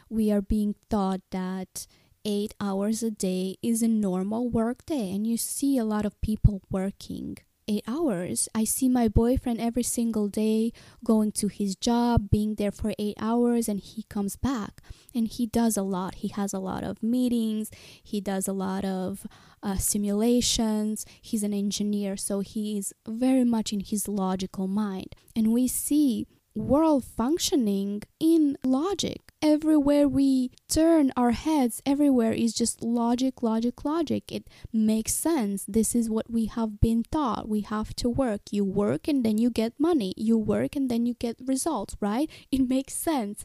We 0.09 0.31
are 0.31 0.41
being 0.41 0.75
taught 0.89 1.21
that 1.31 1.87
eight 2.25 2.53
hours 2.59 3.01
a 3.01 3.11
day 3.11 3.57
is 3.61 3.81
a 3.81 3.87
normal 3.87 4.49
work 4.49 4.85
day, 4.85 5.11
and 5.11 5.25
you 5.25 5.37
see 5.37 5.77
a 5.77 5.85
lot 5.85 6.05
of 6.05 6.19
people 6.21 6.61
working 6.69 7.37
eight 7.71 7.83
hours. 7.87 8.49
I 8.53 8.63
see 8.65 8.89
my 8.89 9.07
boyfriend 9.07 9.61
every 9.61 9.83
single 9.83 10.27
day 10.27 10.73
going 11.03 11.31
to 11.33 11.47
his 11.47 11.75
job, 11.75 12.29
being 12.29 12.55
there 12.55 12.71
for 12.71 12.93
eight 12.99 13.17
hours, 13.19 13.69
and 13.69 13.79
he 13.79 14.03
comes 14.03 14.35
back. 14.35 14.81
And 15.15 15.27
he 15.27 15.45
does 15.45 15.77
a 15.77 15.83
lot. 15.83 16.15
He 16.15 16.29
has 16.29 16.53
a 16.53 16.59
lot 16.59 16.83
of 16.83 17.01
meetings, 17.01 17.71
he 18.03 18.19
does 18.21 18.47
a 18.47 18.53
lot 18.53 18.83
of 18.83 19.25
uh, 19.63 19.77
simulations. 19.77 21.05
He's 21.21 21.43
an 21.43 21.53
engineer, 21.53 22.17
so 22.17 22.39
he 22.41 22.77
is 22.77 22.93
very 23.07 23.43
much 23.43 23.71
in 23.71 23.79
his 23.79 24.07
logical 24.07 24.67
mind. 24.67 25.15
And 25.35 25.53
we 25.53 25.67
see 25.67 26.27
world 26.55 27.03
functioning 27.03 28.03
in 28.19 28.57
logic. 28.63 29.21
Everywhere 29.41 30.07
we 30.07 30.51
turn 30.69 31.11
our 31.17 31.31
heads, 31.31 31.81
everywhere 31.85 32.31
is 32.31 32.53
just 32.53 32.83
logic, 32.83 33.41
logic, 33.41 33.83
logic. 33.83 34.31
It 34.31 34.47
makes 34.71 35.13
sense. 35.13 35.65
This 35.67 35.95
is 35.95 36.09
what 36.09 36.29
we 36.29 36.45
have 36.45 36.79
been 36.79 37.03
taught. 37.11 37.49
We 37.49 37.61
have 37.61 37.95
to 37.95 38.09
work. 38.09 38.41
You 38.51 38.63
work 38.63 39.07
and 39.07 39.23
then 39.23 39.37
you 39.37 39.49
get 39.49 39.79
money. 39.79 40.13
You 40.15 40.37
work 40.37 40.75
and 40.75 40.89
then 40.91 41.05
you 41.05 41.15
get 41.15 41.37
results, 41.45 41.95
right? 41.99 42.29
It 42.51 42.69
makes 42.69 42.93
sense. 42.93 43.43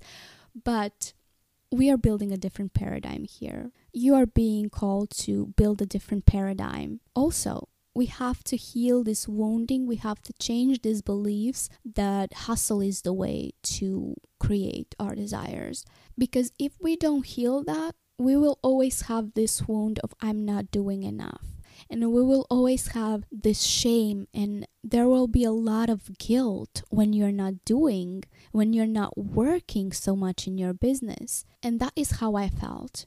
But 0.55 1.13
we 1.71 1.91
are 1.91 1.97
building 1.97 2.33
a 2.33 2.37
different 2.37 2.75
paradigm 2.75 3.25
here. 3.25 3.71
You 3.93 4.15
are 4.15 4.27
being 4.27 4.69
called 4.69 5.11
to 5.25 5.55
build 5.57 5.81
a 5.81 5.87
different 5.87 6.27
paradigm. 6.27 7.01
Also, 7.15 7.69
we 7.97 8.07
have 8.07 8.45
to 8.45 8.57
heal 8.57 9.03
this 9.03 9.27
wounding. 9.27 9.87
We 9.87 9.97
have 9.97 10.21
to 10.23 10.35
change 10.35 10.83
these 10.83 11.01
beliefs 11.01 11.71
that 11.95 12.35
hustle 12.35 12.83
is 12.83 13.01
the 13.01 13.15
way 13.15 13.53
to 13.79 14.15
create 14.39 14.95
our 15.01 15.15
desires. 15.15 15.83
Because 16.19 16.53
if 16.59 16.73
we 16.79 16.97
don't 16.97 17.25
heal 17.25 17.65
that, 17.65 17.95
we 18.19 18.37
will 18.37 18.59
always 18.61 19.03
have 19.03 19.33
this 19.33 19.67
wound 19.67 19.99
of 20.05 20.13
I'm 20.21 20.45
not 20.45 20.71
doing 20.71 21.05
enough. 21.05 21.47
And 21.89 22.13
we 22.13 22.23
will 22.23 22.47
always 22.51 22.89
have 22.89 23.25
this 23.31 23.63
shame, 23.63 24.27
and 24.33 24.67
there 24.83 25.09
will 25.09 25.29
be 25.29 25.45
a 25.45 25.51
lot 25.51 25.91
of 25.91 26.17
guilt 26.19 26.83
when 26.89 27.13
you're 27.13 27.31
not 27.31 27.65
doing, 27.67 28.25
when 28.51 28.73
you're 28.73 28.87
not 28.87 29.17
working 29.17 29.93
so 29.93 30.17
much 30.17 30.47
in 30.47 30.57
your 30.57 30.73
business. 30.73 31.45
And 31.63 31.79
that 31.81 31.93
is 31.95 32.13
how 32.13 32.35
I 32.35 32.49
felt 32.49 33.05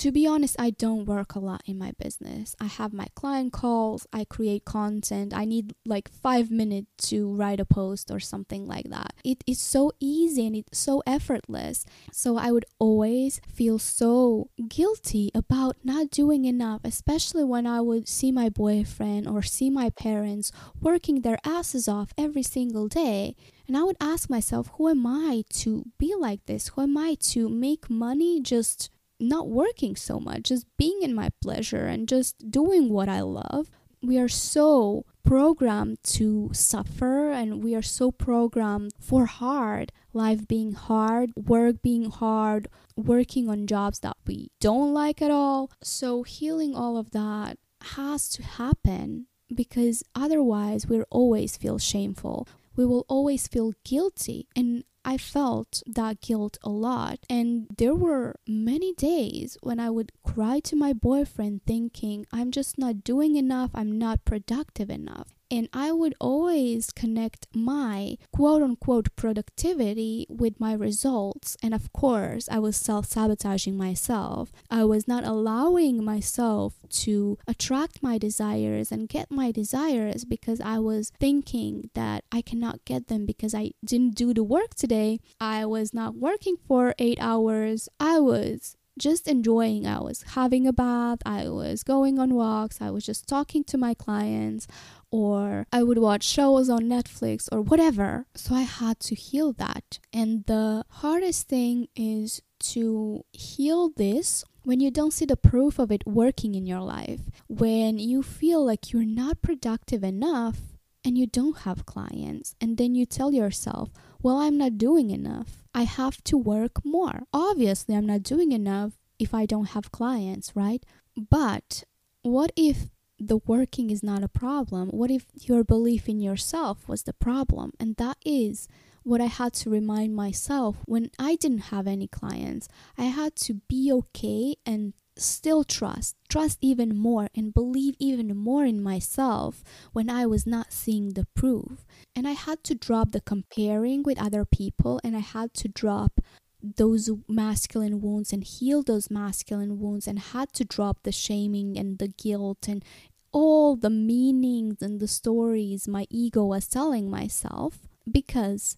to 0.00 0.10
be 0.10 0.26
honest, 0.26 0.56
I 0.58 0.70
don't 0.70 1.04
work 1.04 1.34
a 1.34 1.38
lot 1.38 1.60
in 1.66 1.76
my 1.76 1.92
business. 1.98 2.56
I 2.58 2.64
have 2.64 2.94
my 2.94 3.08
client 3.14 3.52
calls, 3.52 4.06
I 4.14 4.24
create 4.24 4.64
content. 4.64 5.34
I 5.36 5.44
need 5.44 5.74
like 5.84 6.08
five 6.10 6.50
minutes 6.50 7.08
to 7.10 7.30
write 7.30 7.60
a 7.60 7.66
post 7.66 8.10
or 8.10 8.18
something 8.18 8.66
like 8.66 8.88
that. 8.88 9.12
It 9.22 9.44
is 9.46 9.60
so 9.60 9.92
easy 10.00 10.46
and 10.46 10.56
it's 10.56 10.78
so 10.78 11.02
effortless. 11.06 11.84
So 12.12 12.38
I 12.38 12.50
would 12.50 12.64
always 12.78 13.42
feel 13.46 13.78
so 13.78 14.48
guilty 14.70 15.30
about 15.34 15.76
not 15.84 16.10
doing 16.10 16.46
enough, 16.46 16.80
especially 16.82 17.44
when 17.44 17.66
I 17.66 17.82
would 17.82 18.08
see 18.08 18.32
my 18.32 18.48
boyfriend 18.48 19.28
or 19.28 19.42
see 19.42 19.68
my 19.68 19.90
parents 19.90 20.50
working 20.80 21.20
their 21.20 21.38
asses 21.44 21.88
off 21.88 22.14
every 22.16 22.42
single 22.42 22.88
day. 22.88 23.36
And 23.68 23.76
I 23.76 23.82
would 23.82 23.98
ask 24.00 24.30
myself, 24.30 24.70
who 24.78 24.88
am 24.88 25.06
I 25.06 25.44
to 25.60 25.84
be 25.98 26.14
like 26.18 26.46
this? 26.46 26.68
Who 26.68 26.80
am 26.80 26.96
I 26.96 27.18
to 27.32 27.50
make 27.50 27.90
money 27.90 28.40
just 28.40 28.88
not 29.20 29.48
working 29.48 29.96
so 29.96 30.18
much, 30.18 30.44
just 30.44 30.66
being 30.76 31.02
in 31.02 31.14
my 31.14 31.30
pleasure 31.42 31.86
and 31.86 32.08
just 32.08 32.50
doing 32.50 32.90
what 32.90 33.08
I 33.08 33.20
love. 33.20 33.70
We 34.02 34.18
are 34.18 34.28
so 34.28 35.04
programmed 35.24 35.98
to 36.02 36.50
suffer 36.52 37.30
and 37.30 37.62
we 37.62 37.74
are 37.74 37.82
so 37.82 38.10
programmed 38.10 38.92
for 38.98 39.26
hard 39.26 39.92
life 40.12 40.48
being 40.48 40.72
hard, 40.72 41.30
work 41.36 41.82
being 41.82 42.10
hard, 42.10 42.68
working 42.96 43.48
on 43.48 43.66
jobs 43.66 44.00
that 44.00 44.16
we 44.26 44.50
don't 44.60 44.92
like 44.92 45.22
at 45.22 45.30
all. 45.30 45.70
So, 45.82 46.22
healing 46.22 46.74
all 46.74 46.96
of 46.96 47.10
that 47.12 47.58
has 47.82 48.28
to 48.30 48.42
happen 48.42 49.26
because 49.54 50.02
otherwise 50.14 50.86
we'll 50.86 51.06
always 51.10 51.56
feel 51.56 51.78
shameful. 51.78 52.48
We 52.76 52.86
will 52.86 53.04
always 53.08 53.48
feel 53.48 53.74
guilty. 53.84 54.48
And 54.54 54.84
I 55.04 55.16
felt 55.16 55.82
that 55.86 56.20
guilt 56.20 56.58
a 56.62 56.68
lot. 56.70 57.20
And 57.28 57.66
there 57.76 57.94
were 57.94 58.36
many 58.46 58.92
days 58.94 59.56
when 59.62 59.80
I 59.80 59.90
would 59.90 60.12
cry 60.22 60.60
to 60.60 60.76
my 60.76 60.92
boyfriend 60.92 61.62
thinking, 61.66 62.26
I'm 62.32 62.50
just 62.50 62.78
not 62.78 63.02
doing 63.04 63.36
enough, 63.36 63.70
I'm 63.74 63.98
not 63.98 64.24
productive 64.24 64.90
enough. 64.90 65.28
And 65.50 65.68
I 65.72 65.92
would 65.92 66.14
always 66.20 66.90
connect 66.90 67.46
my 67.54 68.16
quote 68.32 68.62
unquote 68.62 69.14
productivity 69.16 70.26
with 70.28 70.60
my 70.60 70.72
results. 70.72 71.56
And 71.62 71.74
of 71.74 71.92
course, 71.92 72.48
I 72.50 72.58
was 72.58 72.76
self 72.76 73.06
sabotaging 73.06 73.76
myself. 73.76 74.52
I 74.70 74.84
was 74.84 75.08
not 75.08 75.24
allowing 75.24 76.04
myself 76.04 76.74
to 76.90 77.38
attract 77.46 78.02
my 78.02 78.18
desires 78.18 78.92
and 78.92 79.08
get 79.08 79.30
my 79.30 79.50
desires 79.50 80.24
because 80.24 80.60
I 80.60 80.78
was 80.78 81.12
thinking 81.18 81.90
that 81.94 82.24
I 82.30 82.42
cannot 82.42 82.84
get 82.84 83.08
them 83.08 83.26
because 83.26 83.54
I 83.54 83.72
didn't 83.84 84.14
do 84.14 84.32
the 84.32 84.44
work 84.44 84.74
today. 84.74 85.20
I 85.40 85.66
was 85.66 85.92
not 85.92 86.14
working 86.14 86.56
for 86.66 86.94
eight 86.98 87.18
hours. 87.20 87.88
I 87.98 88.20
was 88.20 88.76
just 89.00 89.26
enjoying. 89.26 89.86
I 89.86 90.00
was 90.00 90.22
having 90.34 90.66
a 90.66 90.72
bath, 90.72 91.20
I 91.24 91.48
was 91.48 91.82
going 91.82 92.18
on 92.18 92.34
walks, 92.34 92.80
I 92.80 92.90
was 92.90 93.04
just 93.04 93.26
talking 93.26 93.64
to 93.64 93.78
my 93.78 93.94
clients, 93.94 94.66
or 95.10 95.66
I 95.72 95.82
would 95.82 95.98
watch 95.98 96.24
shows 96.24 96.68
on 96.68 96.82
Netflix 96.82 97.48
or 97.50 97.60
whatever. 97.60 98.26
So 98.34 98.54
I 98.54 98.62
had 98.62 99.00
to 99.00 99.14
heal 99.14 99.52
that. 99.54 99.98
And 100.12 100.44
the 100.46 100.84
hardest 100.88 101.48
thing 101.48 101.88
is 101.96 102.42
to 102.60 103.24
heal 103.32 103.90
this 103.96 104.44
when 104.62 104.80
you 104.80 104.90
don't 104.90 105.12
see 105.12 105.24
the 105.24 105.36
proof 105.36 105.78
of 105.78 105.90
it 105.90 106.06
working 106.06 106.54
in 106.54 106.66
your 106.66 106.80
life, 106.80 107.20
when 107.48 107.98
you 107.98 108.22
feel 108.22 108.64
like 108.64 108.92
you're 108.92 109.04
not 109.04 109.42
productive 109.42 110.04
enough 110.04 110.58
and 111.02 111.16
you 111.16 111.26
don't 111.26 111.60
have 111.60 111.86
clients, 111.86 112.54
and 112.60 112.76
then 112.76 112.94
you 112.94 113.06
tell 113.06 113.32
yourself, 113.32 113.88
well, 114.22 114.36
I'm 114.36 114.58
not 114.58 114.76
doing 114.76 115.10
enough. 115.10 115.62
I 115.74 115.84
have 115.84 116.22
to 116.24 116.36
work 116.36 116.84
more. 116.84 117.22
Obviously, 117.32 117.96
I'm 117.96 118.04
not 118.04 118.22
doing 118.22 118.52
enough 118.52 118.92
if 119.18 119.32
I 119.32 119.46
don't 119.46 119.70
have 119.70 119.92
clients, 119.92 120.54
right? 120.54 120.84
But 121.16 121.84
what 122.22 122.52
if 122.54 122.90
the 123.20 123.38
working 123.46 123.90
is 123.90 124.02
not 124.02 124.24
a 124.24 124.28
problem? 124.28 124.88
What 124.88 125.10
if 125.10 125.26
your 125.34 125.62
belief 125.62 126.08
in 126.08 126.20
yourself 126.20 126.88
was 126.88 127.02
the 127.02 127.12
problem? 127.12 127.72
And 127.78 127.96
that 127.96 128.16
is 128.24 128.66
what 129.02 129.20
I 129.20 129.26
had 129.26 129.52
to 129.54 129.70
remind 129.70 130.14
myself 130.14 130.76
when 130.86 131.10
I 131.18 131.36
didn't 131.36 131.70
have 131.70 131.86
any 131.86 132.08
clients. 132.08 132.68
I 132.96 133.04
had 133.04 133.36
to 133.36 133.54
be 133.68 133.92
okay 133.92 134.56
and 134.64 134.94
still 135.16 135.64
trust, 135.64 136.16
trust 136.28 136.58
even 136.60 136.96
more, 136.96 137.28
and 137.34 137.52
believe 137.52 137.94
even 137.98 138.34
more 138.36 138.64
in 138.64 138.82
myself 138.82 139.62
when 139.92 140.08
I 140.08 140.26
was 140.26 140.46
not 140.46 140.72
seeing 140.72 141.10
the 141.10 141.26
proof. 141.34 141.84
And 142.16 142.26
I 142.26 142.32
had 142.32 142.64
to 142.64 142.74
drop 142.74 143.12
the 143.12 143.20
comparing 143.20 144.02
with 144.02 144.20
other 144.20 144.44
people, 144.44 145.00
and 145.04 145.16
I 145.16 145.20
had 145.20 145.52
to 145.54 145.68
drop 145.68 146.20
those 146.62 147.10
masculine 147.28 148.00
wounds 148.00 148.32
and 148.32 148.44
heal 148.44 148.82
those 148.82 149.10
masculine 149.10 149.78
wounds 149.80 150.06
and 150.06 150.18
had 150.18 150.52
to 150.52 150.64
drop 150.64 151.02
the 151.02 151.12
shaming 151.12 151.78
and 151.78 151.98
the 151.98 152.08
guilt 152.08 152.68
and 152.68 152.84
all 153.32 153.76
the 153.76 153.90
meanings 153.90 154.82
and 154.82 155.00
the 155.00 155.08
stories 155.08 155.86
my 155.86 156.06
ego 156.10 156.44
was 156.44 156.66
telling 156.66 157.10
myself 157.10 157.78
because 158.10 158.76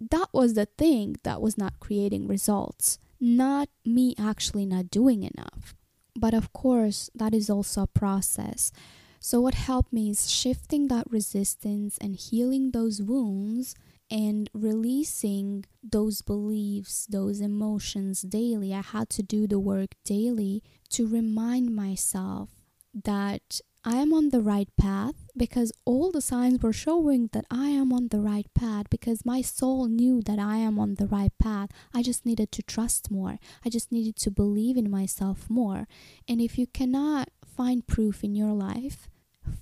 that 0.00 0.28
was 0.32 0.54
the 0.54 0.66
thing 0.66 1.16
that 1.24 1.40
was 1.40 1.58
not 1.58 1.80
creating 1.80 2.28
results, 2.28 2.98
not 3.20 3.68
me 3.84 4.14
actually 4.18 4.66
not 4.66 4.90
doing 4.90 5.22
enough. 5.22 5.74
But 6.14 6.34
of 6.34 6.52
course, 6.52 7.10
that 7.14 7.34
is 7.34 7.50
also 7.50 7.82
a 7.82 7.86
process. 7.86 8.72
So, 9.20 9.40
what 9.40 9.54
helped 9.54 9.92
me 9.92 10.10
is 10.10 10.30
shifting 10.30 10.88
that 10.88 11.10
resistance 11.10 11.98
and 11.98 12.14
healing 12.14 12.70
those 12.70 13.02
wounds 13.02 13.74
and 14.10 14.48
releasing 14.52 15.64
those 15.82 16.22
beliefs, 16.22 17.06
those 17.06 17.40
emotions 17.40 18.22
daily. 18.22 18.72
I 18.72 18.82
had 18.82 19.10
to 19.10 19.22
do 19.22 19.46
the 19.46 19.58
work 19.58 19.94
daily 20.04 20.62
to 20.90 21.06
remind 21.06 21.74
myself 21.74 22.50
that 22.94 23.60
I 23.84 23.96
am 23.96 24.12
on 24.12 24.30
the 24.30 24.40
right 24.40 24.68
path 24.76 25.14
because 25.36 25.72
all 25.84 26.10
the 26.10 26.20
signs 26.20 26.62
were 26.62 26.72
showing 26.72 27.30
that 27.32 27.44
I 27.50 27.68
am 27.68 27.92
on 27.92 28.08
the 28.08 28.20
right 28.20 28.46
path 28.54 28.90
because 28.90 29.24
my 29.24 29.40
soul 29.40 29.86
knew 29.86 30.20
that 30.22 30.38
I 30.38 30.56
am 30.56 30.78
on 30.78 30.96
the 30.96 31.06
right 31.06 31.32
path. 31.38 31.70
I 31.94 32.02
just 32.02 32.26
needed 32.26 32.50
to 32.52 32.62
trust 32.62 33.10
more. 33.10 33.38
I 33.64 33.68
just 33.68 33.92
needed 33.92 34.16
to 34.16 34.30
believe 34.30 34.76
in 34.76 34.90
myself 34.90 35.48
more. 35.48 35.86
And 36.28 36.40
if 36.40 36.58
you 36.58 36.66
cannot 36.66 37.30
find 37.44 37.86
proof 37.86 38.24
in 38.24 38.34
your 38.34 38.52
life, 38.52 39.08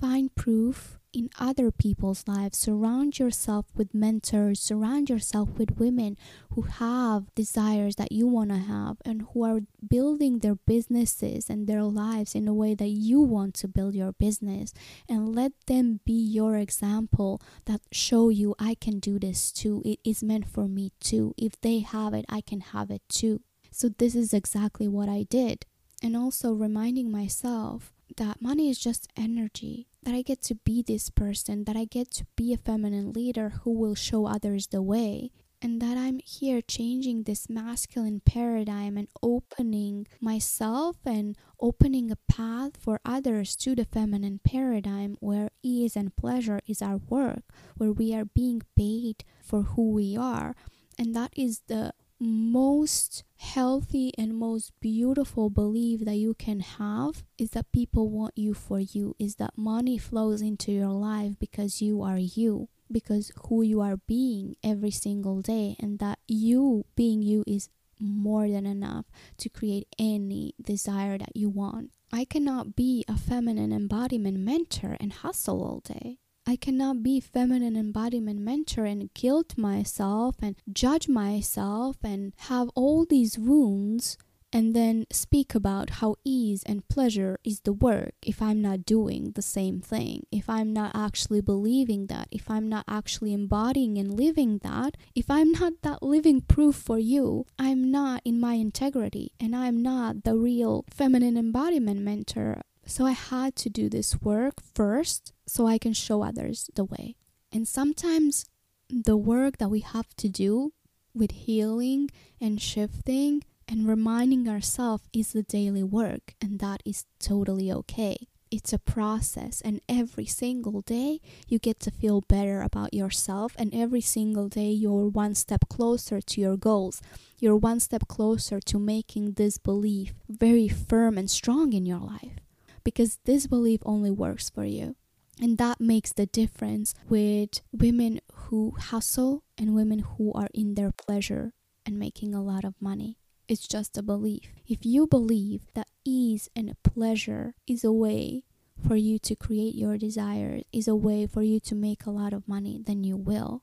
find 0.00 0.34
proof 0.34 0.98
in 1.16 1.30
other 1.40 1.70
people's 1.70 2.24
lives. 2.28 2.58
Surround 2.58 3.18
yourself 3.18 3.64
with 3.74 3.94
mentors, 3.94 4.60
surround 4.60 5.08
yourself 5.08 5.48
with 5.56 5.78
women 5.78 6.16
who 6.50 6.62
have 6.62 7.34
desires 7.34 7.96
that 7.96 8.12
you 8.12 8.26
want 8.26 8.50
to 8.50 8.58
have 8.58 8.98
and 9.04 9.26
who 9.32 9.42
are 9.42 9.60
building 9.88 10.40
their 10.40 10.54
businesses 10.54 11.48
and 11.48 11.66
their 11.66 11.82
lives 11.82 12.34
in 12.34 12.46
a 12.46 12.52
way 12.52 12.74
that 12.74 12.88
you 12.88 13.20
want 13.20 13.54
to 13.54 13.66
build 13.66 13.94
your 13.94 14.12
business. 14.12 14.74
And 15.08 15.34
let 15.34 15.52
them 15.66 16.00
be 16.04 16.12
your 16.12 16.56
example 16.56 17.40
that 17.64 17.80
show 17.90 18.28
you 18.28 18.54
I 18.58 18.74
can 18.74 18.98
do 18.98 19.18
this 19.18 19.50
too. 19.50 19.82
It 19.86 20.00
is 20.04 20.22
meant 20.22 20.46
for 20.46 20.68
me 20.68 20.92
too. 21.00 21.34
If 21.38 21.58
they 21.62 21.80
have 21.80 22.12
it, 22.12 22.26
I 22.28 22.42
can 22.42 22.60
have 22.60 22.90
it 22.90 23.02
too. 23.08 23.40
So, 23.70 23.88
this 23.88 24.14
is 24.14 24.32
exactly 24.32 24.88
what 24.88 25.08
I 25.08 25.24
did. 25.24 25.64
And 26.02 26.16
also 26.16 26.52
reminding 26.52 27.10
myself 27.10 27.95
that 28.16 28.40
money 28.40 28.70
is 28.70 28.78
just 28.78 29.08
energy, 29.16 29.88
that 30.02 30.14
I 30.14 30.22
get 30.22 30.42
to 30.42 30.54
be 30.54 30.82
this 30.82 31.10
person, 31.10 31.64
that 31.64 31.76
I 31.76 31.84
get 31.84 32.10
to 32.12 32.26
be 32.36 32.52
a 32.52 32.56
feminine 32.56 33.12
leader 33.12 33.60
who 33.62 33.72
will 33.72 33.94
show 33.94 34.26
others 34.26 34.68
the 34.68 34.82
way, 34.82 35.30
and 35.60 35.80
that 35.80 35.96
I'm 35.96 36.20
here 36.20 36.60
changing 36.60 37.22
this 37.22 37.48
masculine 37.48 38.20
paradigm 38.24 38.96
and 38.96 39.08
opening 39.22 40.06
myself 40.20 40.96
and 41.04 41.36
opening 41.60 42.10
a 42.10 42.18
path 42.28 42.76
for 42.78 43.00
others 43.04 43.56
to 43.56 43.74
the 43.74 43.84
feminine 43.84 44.40
paradigm 44.44 45.16
where 45.20 45.50
ease 45.62 45.96
and 45.96 46.14
pleasure 46.14 46.60
is 46.66 46.82
our 46.82 46.98
work, 47.08 47.42
where 47.76 47.92
we 47.92 48.14
are 48.14 48.26
being 48.26 48.62
paid 48.76 49.24
for 49.42 49.62
who 49.62 49.90
we 49.90 50.16
are. 50.16 50.54
And 50.98 51.14
that 51.14 51.32
is 51.36 51.62
the 51.66 51.92
most 52.18 53.24
healthy 53.36 54.12
and 54.16 54.38
most 54.38 54.72
beautiful 54.80 55.50
belief 55.50 56.00
that 56.00 56.16
you 56.16 56.34
can 56.34 56.60
have 56.60 57.24
is 57.36 57.50
that 57.50 57.70
people 57.72 58.08
want 58.08 58.32
you 58.36 58.54
for 58.54 58.80
you 58.80 59.14
is 59.18 59.36
that 59.36 59.56
money 59.56 59.98
flows 59.98 60.40
into 60.40 60.72
your 60.72 60.92
life 60.92 61.38
because 61.38 61.82
you 61.82 62.02
are 62.02 62.18
you 62.18 62.68
because 62.90 63.30
who 63.48 63.62
you 63.62 63.80
are 63.80 63.98
being 64.06 64.56
every 64.64 64.90
single 64.90 65.42
day 65.42 65.76
and 65.78 65.98
that 65.98 66.18
you 66.26 66.86
being 66.94 67.22
you 67.22 67.44
is 67.46 67.68
more 67.98 68.48
than 68.48 68.66
enough 68.66 69.06
to 69.38 69.48
create 69.48 69.88
any 69.98 70.54
desire 70.62 71.18
that 71.18 71.34
you 71.34 71.48
want. 71.48 71.90
I 72.12 72.24
cannot 72.24 72.76
be 72.76 73.04
a 73.08 73.16
feminine 73.16 73.72
embodiment 73.72 74.38
mentor 74.38 74.96
and 75.00 75.12
hustle 75.12 75.62
all 75.62 75.80
day 75.80 76.18
I 76.48 76.54
cannot 76.54 77.02
be 77.02 77.18
feminine 77.18 77.76
embodiment 77.76 78.38
mentor 78.38 78.84
and 78.84 79.12
guilt 79.14 79.58
myself 79.58 80.36
and 80.40 80.54
judge 80.72 81.08
myself 81.08 81.96
and 82.04 82.32
have 82.36 82.70
all 82.76 83.04
these 83.04 83.36
wounds 83.36 84.16
and 84.52 84.74
then 84.74 85.06
speak 85.10 85.56
about 85.56 85.90
how 85.98 86.14
ease 86.24 86.62
and 86.64 86.88
pleasure 86.88 87.38
is 87.42 87.60
the 87.60 87.72
work 87.72 88.14
if 88.22 88.40
I'm 88.40 88.62
not 88.62 88.86
doing 88.86 89.32
the 89.34 89.42
same 89.42 89.80
thing, 89.80 90.22
if 90.30 90.48
I'm 90.48 90.72
not 90.72 90.92
actually 90.94 91.40
believing 91.40 92.06
that, 92.06 92.28
if 92.30 92.48
I'm 92.48 92.68
not 92.68 92.84
actually 92.86 93.32
embodying 93.32 93.98
and 93.98 94.16
living 94.16 94.58
that, 94.62 94.96
if 95.16 95.28
I'm 95.28 95.50
not 95.50 95.72
that 95.82 96.02
living 96.02 96.42
proof 96.42 96.76
for 96.76 96.98
you, 96.98 97.46
I'm 97.58 97.90
not 97.90 98.22
in 98.24 98.38
my 98.38 98.54
integrity 98.54 99.32
and 99.40 99.54
I'm 99.54 99.82
not 99.82 100.22
the 100.22 100.36
real 100.36 100.84
feminine 100.90 101.36
embodiment 101.36 102.00
mentor. 102.00 102.62
So 102.86 103.04
I 103.04 103.12
had 103.12 103.56
to 103.56 103.68
do 103.68 103.88
this 103.88 104.22
work 104.22 104.62
first 104.74 105.32
so 105.46 105.66
I 105.66 105.78
can 105.78 105.92
show 105.92 106.22
others 106.22 106.70
the 106.74 106.84
way. 106.84 107.16
And 107.52 107.66
sometimes 107.66 108.44
the 108.88 109.16
work 109.16 109.58
that 109.58 109.68
we 109.68 109.80
have 109.80 110.14
to 110.16 110.28
do 110.28 110.72
with 111.14 111.30
healing 111.32 112.10
and 112.40 112.60
shifting 112.60 113.42
and 113.68 113.88
reminding 113.88 114.48
ourselves 114.48 115.04
is 115.12 115.32
the 115.32 115.42
daily 115.42 115.82
work, 115.82 116.34
and 116.40 116.60
that 116.60 116.82
is 116.84 117.04
totally 117.18 117.72
okay. 117.72 118.28
It's 118.48 118.72
a 118.72 118.78
process, 118.78 119.60
and 119.60 119.80
every 119.88 120.26
single 120.26 120.80
day 120.82 121.20
you 121.48 121.58
get 121.58 121.80
to 121.80 121.90
feel 121.90 122.20
better 122.20 122.62
about 122.62 122.94
yourself, 122.94 123.54
and 123.58 123.74
every 123.74 124.00
single 124.00 124.48
day 124.48 124.70
you're 124.70 125.08
one 125.08 125.34
step 125.34 125.68
closer 125.68 126.20
to 126.20 126.40
your 126.40 126.56
goals. 126.56 127.02
You're 127.40 127.56
one 127.56 127.80
step 127.80 128.06
closer 128.06 128.60
to 128.60 128.78
making 128.78 129.32
this 129.32 129.58
belief 129.58 130.14
very 130.28 130.68
firm 130.68 131.18
and 131.18 131.28
strong 131.28 131.72
in 131.72 131.86
your 131.86 131.98
life 131.98 132.36
because 132.84 133.18
this 133.24 133.48
belief 133.48 133.80
only 133.84 134.12
works 134.12 134.48
for 134.48 134.64
you. 134.64 134.94
And 135.40 135.58
that 135.58 135.80
makes 135.80 136.12
the 136.12 136.26
difference 136.26 136.94
with 137.08 137.60
women 137.70 138.20
who 138.32 138.74
hustle 138.78 139.42
and 139.58 139.74
women 139.74 139.98
who 139.98 140.32
are 140.32 140.48
in 140.54 140.74
their 140.74 140.92
pleasure 140.92 141.52
and 141.84 141.98
making 141.98 142.34
a 142.34 142.42
lot 142.42 142.64
of 142.64 142.74
money. 142.80 143.18
It's 143.48 143.68
just 143.68 143.96
a 143.98 144.02
belief. 144.02 144.54
If 144.66 144.84
you 144.84 145.06
believe 145.06 145.66
that 145.74 145.88
ease 146.04 146.48
and 146.56 146.74
pleasure 146.82 147.54
is 147.66 147.84
a 147.84 147.92
way 147.92 148.44
for 148.86 148.96
you 148.96 149.18
to 149.20 149.36
create 149.36 149.74
your 149.74 149.96
desires, 149.98 150.62
is 150.72 150.88
a 150.88 150.96
way 150.96 151.26
for 151.26 151.42
you 151.42 151.60
to 151.60 151.74
make 151.74 152.06
a 152.06 152.10
lot 152.10 152.32
of 152.32 152.48
money, 152.48 152.80
then 152.84 153.04
you 153.04 153.16
will. 153.16 153.62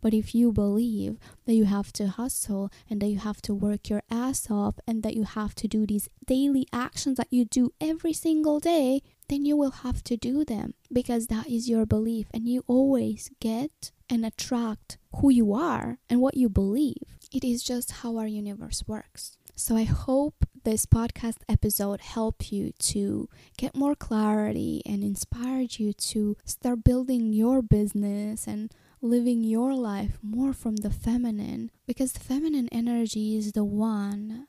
But 0.00 0.14
if 0.14 0.34
you 0.34 0.52
believe 0.52 1.16
that 1.46 1.54
you 1.54 1.64
have 1.64 1.92
to 1.94 2.08
hustle 2.08 2.70
and 2.90 3.00
that 3.00 3.06
you 3.08 3.18
have 3.18 3.40
to 3.42 3.54
work 3.54 3.88
your 3.88 4.02
ass 4.10 4.50
off 4.50 4.78
and 4.86 5.02
that 5.02 5.14
you 5.14 5.24
have 5.24 5.54
to 5.56 5.66
do 5.66 5.86
these 5.86 6.08
daily 6.26 6.66
actions 6.72 7.16
that 7.16 7.28
you 7.30 7.46
do 7.46 7.72
every 7.80 8.12
single 8.12 8.60
day, 8.60 9.00
then 9.28 9.44
you 9.44 9.56
will 9.56 9.70
have 9.70 10.02
to 10.04 10.16
do 10.16 10.44
them 10.44 10.74
because 10.92 11.26
that 11.26 11.48
is 11.48 11.68
your 11.68 11.86
belief 11.86 12.26
and 12.32 12.48
you 12.48 12.62
always 12.66 13.30
get 13.40 13.92
and 14.08 14.24
attract 14.24 14.98
who 15.16 15.30
you 15.30 15.54
are 15.54 15.98
and 16.10 16.20
what 16.20 16.36
you 16.36 16.48
believe. 16.48 17.18
It 17.32 17.44
is 17.44 17.62
just 17.62 17.90
how 18.02 18.16
our 18.16 18.26
universe 18.26 18.84
works. 18.86 19.36
So 19.56 19.76
I 19.76 19.84
hope 19.84 20.46
this 20.64 20.84
podcast 20.84 21.36
episode 21.48 22.00
helped 22.00 22.50
you 22.50 22.72
to 22.78 23.28
get 23.56 23.76
more 23.76 23.94
clarity 23.94 24.82
and 24.84 25.04
inspired 25.04 25.78
you 25.78 25.92
to 25.92 26.36
start 26.44 26.82
building 26.84 27.32
your 27.32 27.62
business 27.62 28.46
and 28.46 28.72
living 29.00 29.44
your 29.44 29.74
life 29.74 30.18
more 30.22 30.52
from 30.52 30.76
the 30.76 30.90
feminine 30.90 31.70
because 31.86 32.12
the 32.12 32.20
feminine 32.20 32.68
energy 32.72 33.36
is 33.36 33.52
the 33.52 33.64
one 33.64 34.48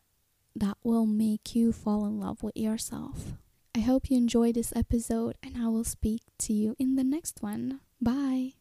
that 0.56 0.78
will 0.84 1.06
make 1.06 1.54
you 1.56 1.72
fall 1.74 2.06
in 2.06 2.20
love 2.20 2.42
with 2.42 2.56
yourself. 2.56 3.34
I 3.76 3.80
hope 3.80 4.10
you 4.10 4.16
enjoyed 4.16 4.56
this 4.56 4.72
episode 4.74 5.36
and 5.44 5.58
I 5.58 5.68
will 5.68 5.84
speak 5.84 6.22
to 6.40 6.54
you 6.54 6.78
in 6.80 6.96
the 6.96 7.04
next 7.04 7.44
one. 7.44 7.82
Bye. 8.02 8.54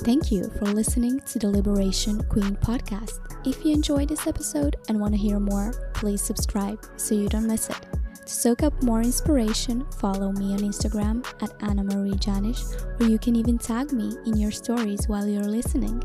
Thank 0.00 0.32
you 0.32 0.50
for 0.58 0.64
listening 0.64 1.20
to 1.20 1.38
the 1.38 1.48
Liberation 1.48 2.24
Queen 2.24 2.56
podcast. 2.56 3.20
If 3.46 3.64
you 3.64 3.72
enjoyed 3.72 4.08
this 4.08 4.26
episode 4.26 4.74
and 4.88 4.98
want 4.98 5.14
to 5.14 5.20
hear 5.20 5.38
more, 5.38 5.72
please 5.94 6.22
subscribe 6.22 6.84
so 6.96 7.14
you 7.14 7.28
don't 7.28 7.46
miss 7.46 7.70
it. 7.70 7.86
To 8.26 8.32
soak 8.32 8.64
up 8.64 8.82
more 8.82 9.00
inspiration, 9.02 9.86
follow 10.00 10.32
me 10.32 10.54
on 10.54 10.58
Instagram 10.58 11.24
at 11.40 11.54
Anna 11.62 11.84
Marie 11.84 12.18
Janish, 12.18 12.64
or 13.00 13.06
you 13.06 13.18
can 13.20 13.36
even 13.36 13.58
tag 13.58 13.92
me 13.92 14.12
in 14.26 14.36
your 14.36 14.50
stories 14.50 15.06
while 15.06 15.28
you're 15.28 15.44
listening. 15.44 16.02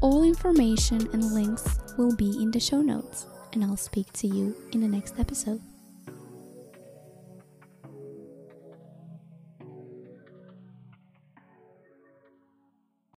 All 0.00 0.24
information 0.24 1.08
and 1.12 1.32
links 1.32 1.78
will 1.96 2.16
be 2.16 2.42
in 2.42 2.50
the 2.50 2.58
show 2.58 2.82
notes, 2.82 3.26
and 3.52 3.64
I'll 3.64 3.76
speak 3.76 4.12
to 4.14 4.26
you 4.26 4.56
in 4.72 4.80
the 4.80 4.88
next 4.88 5.18
episode. 5.18 5.60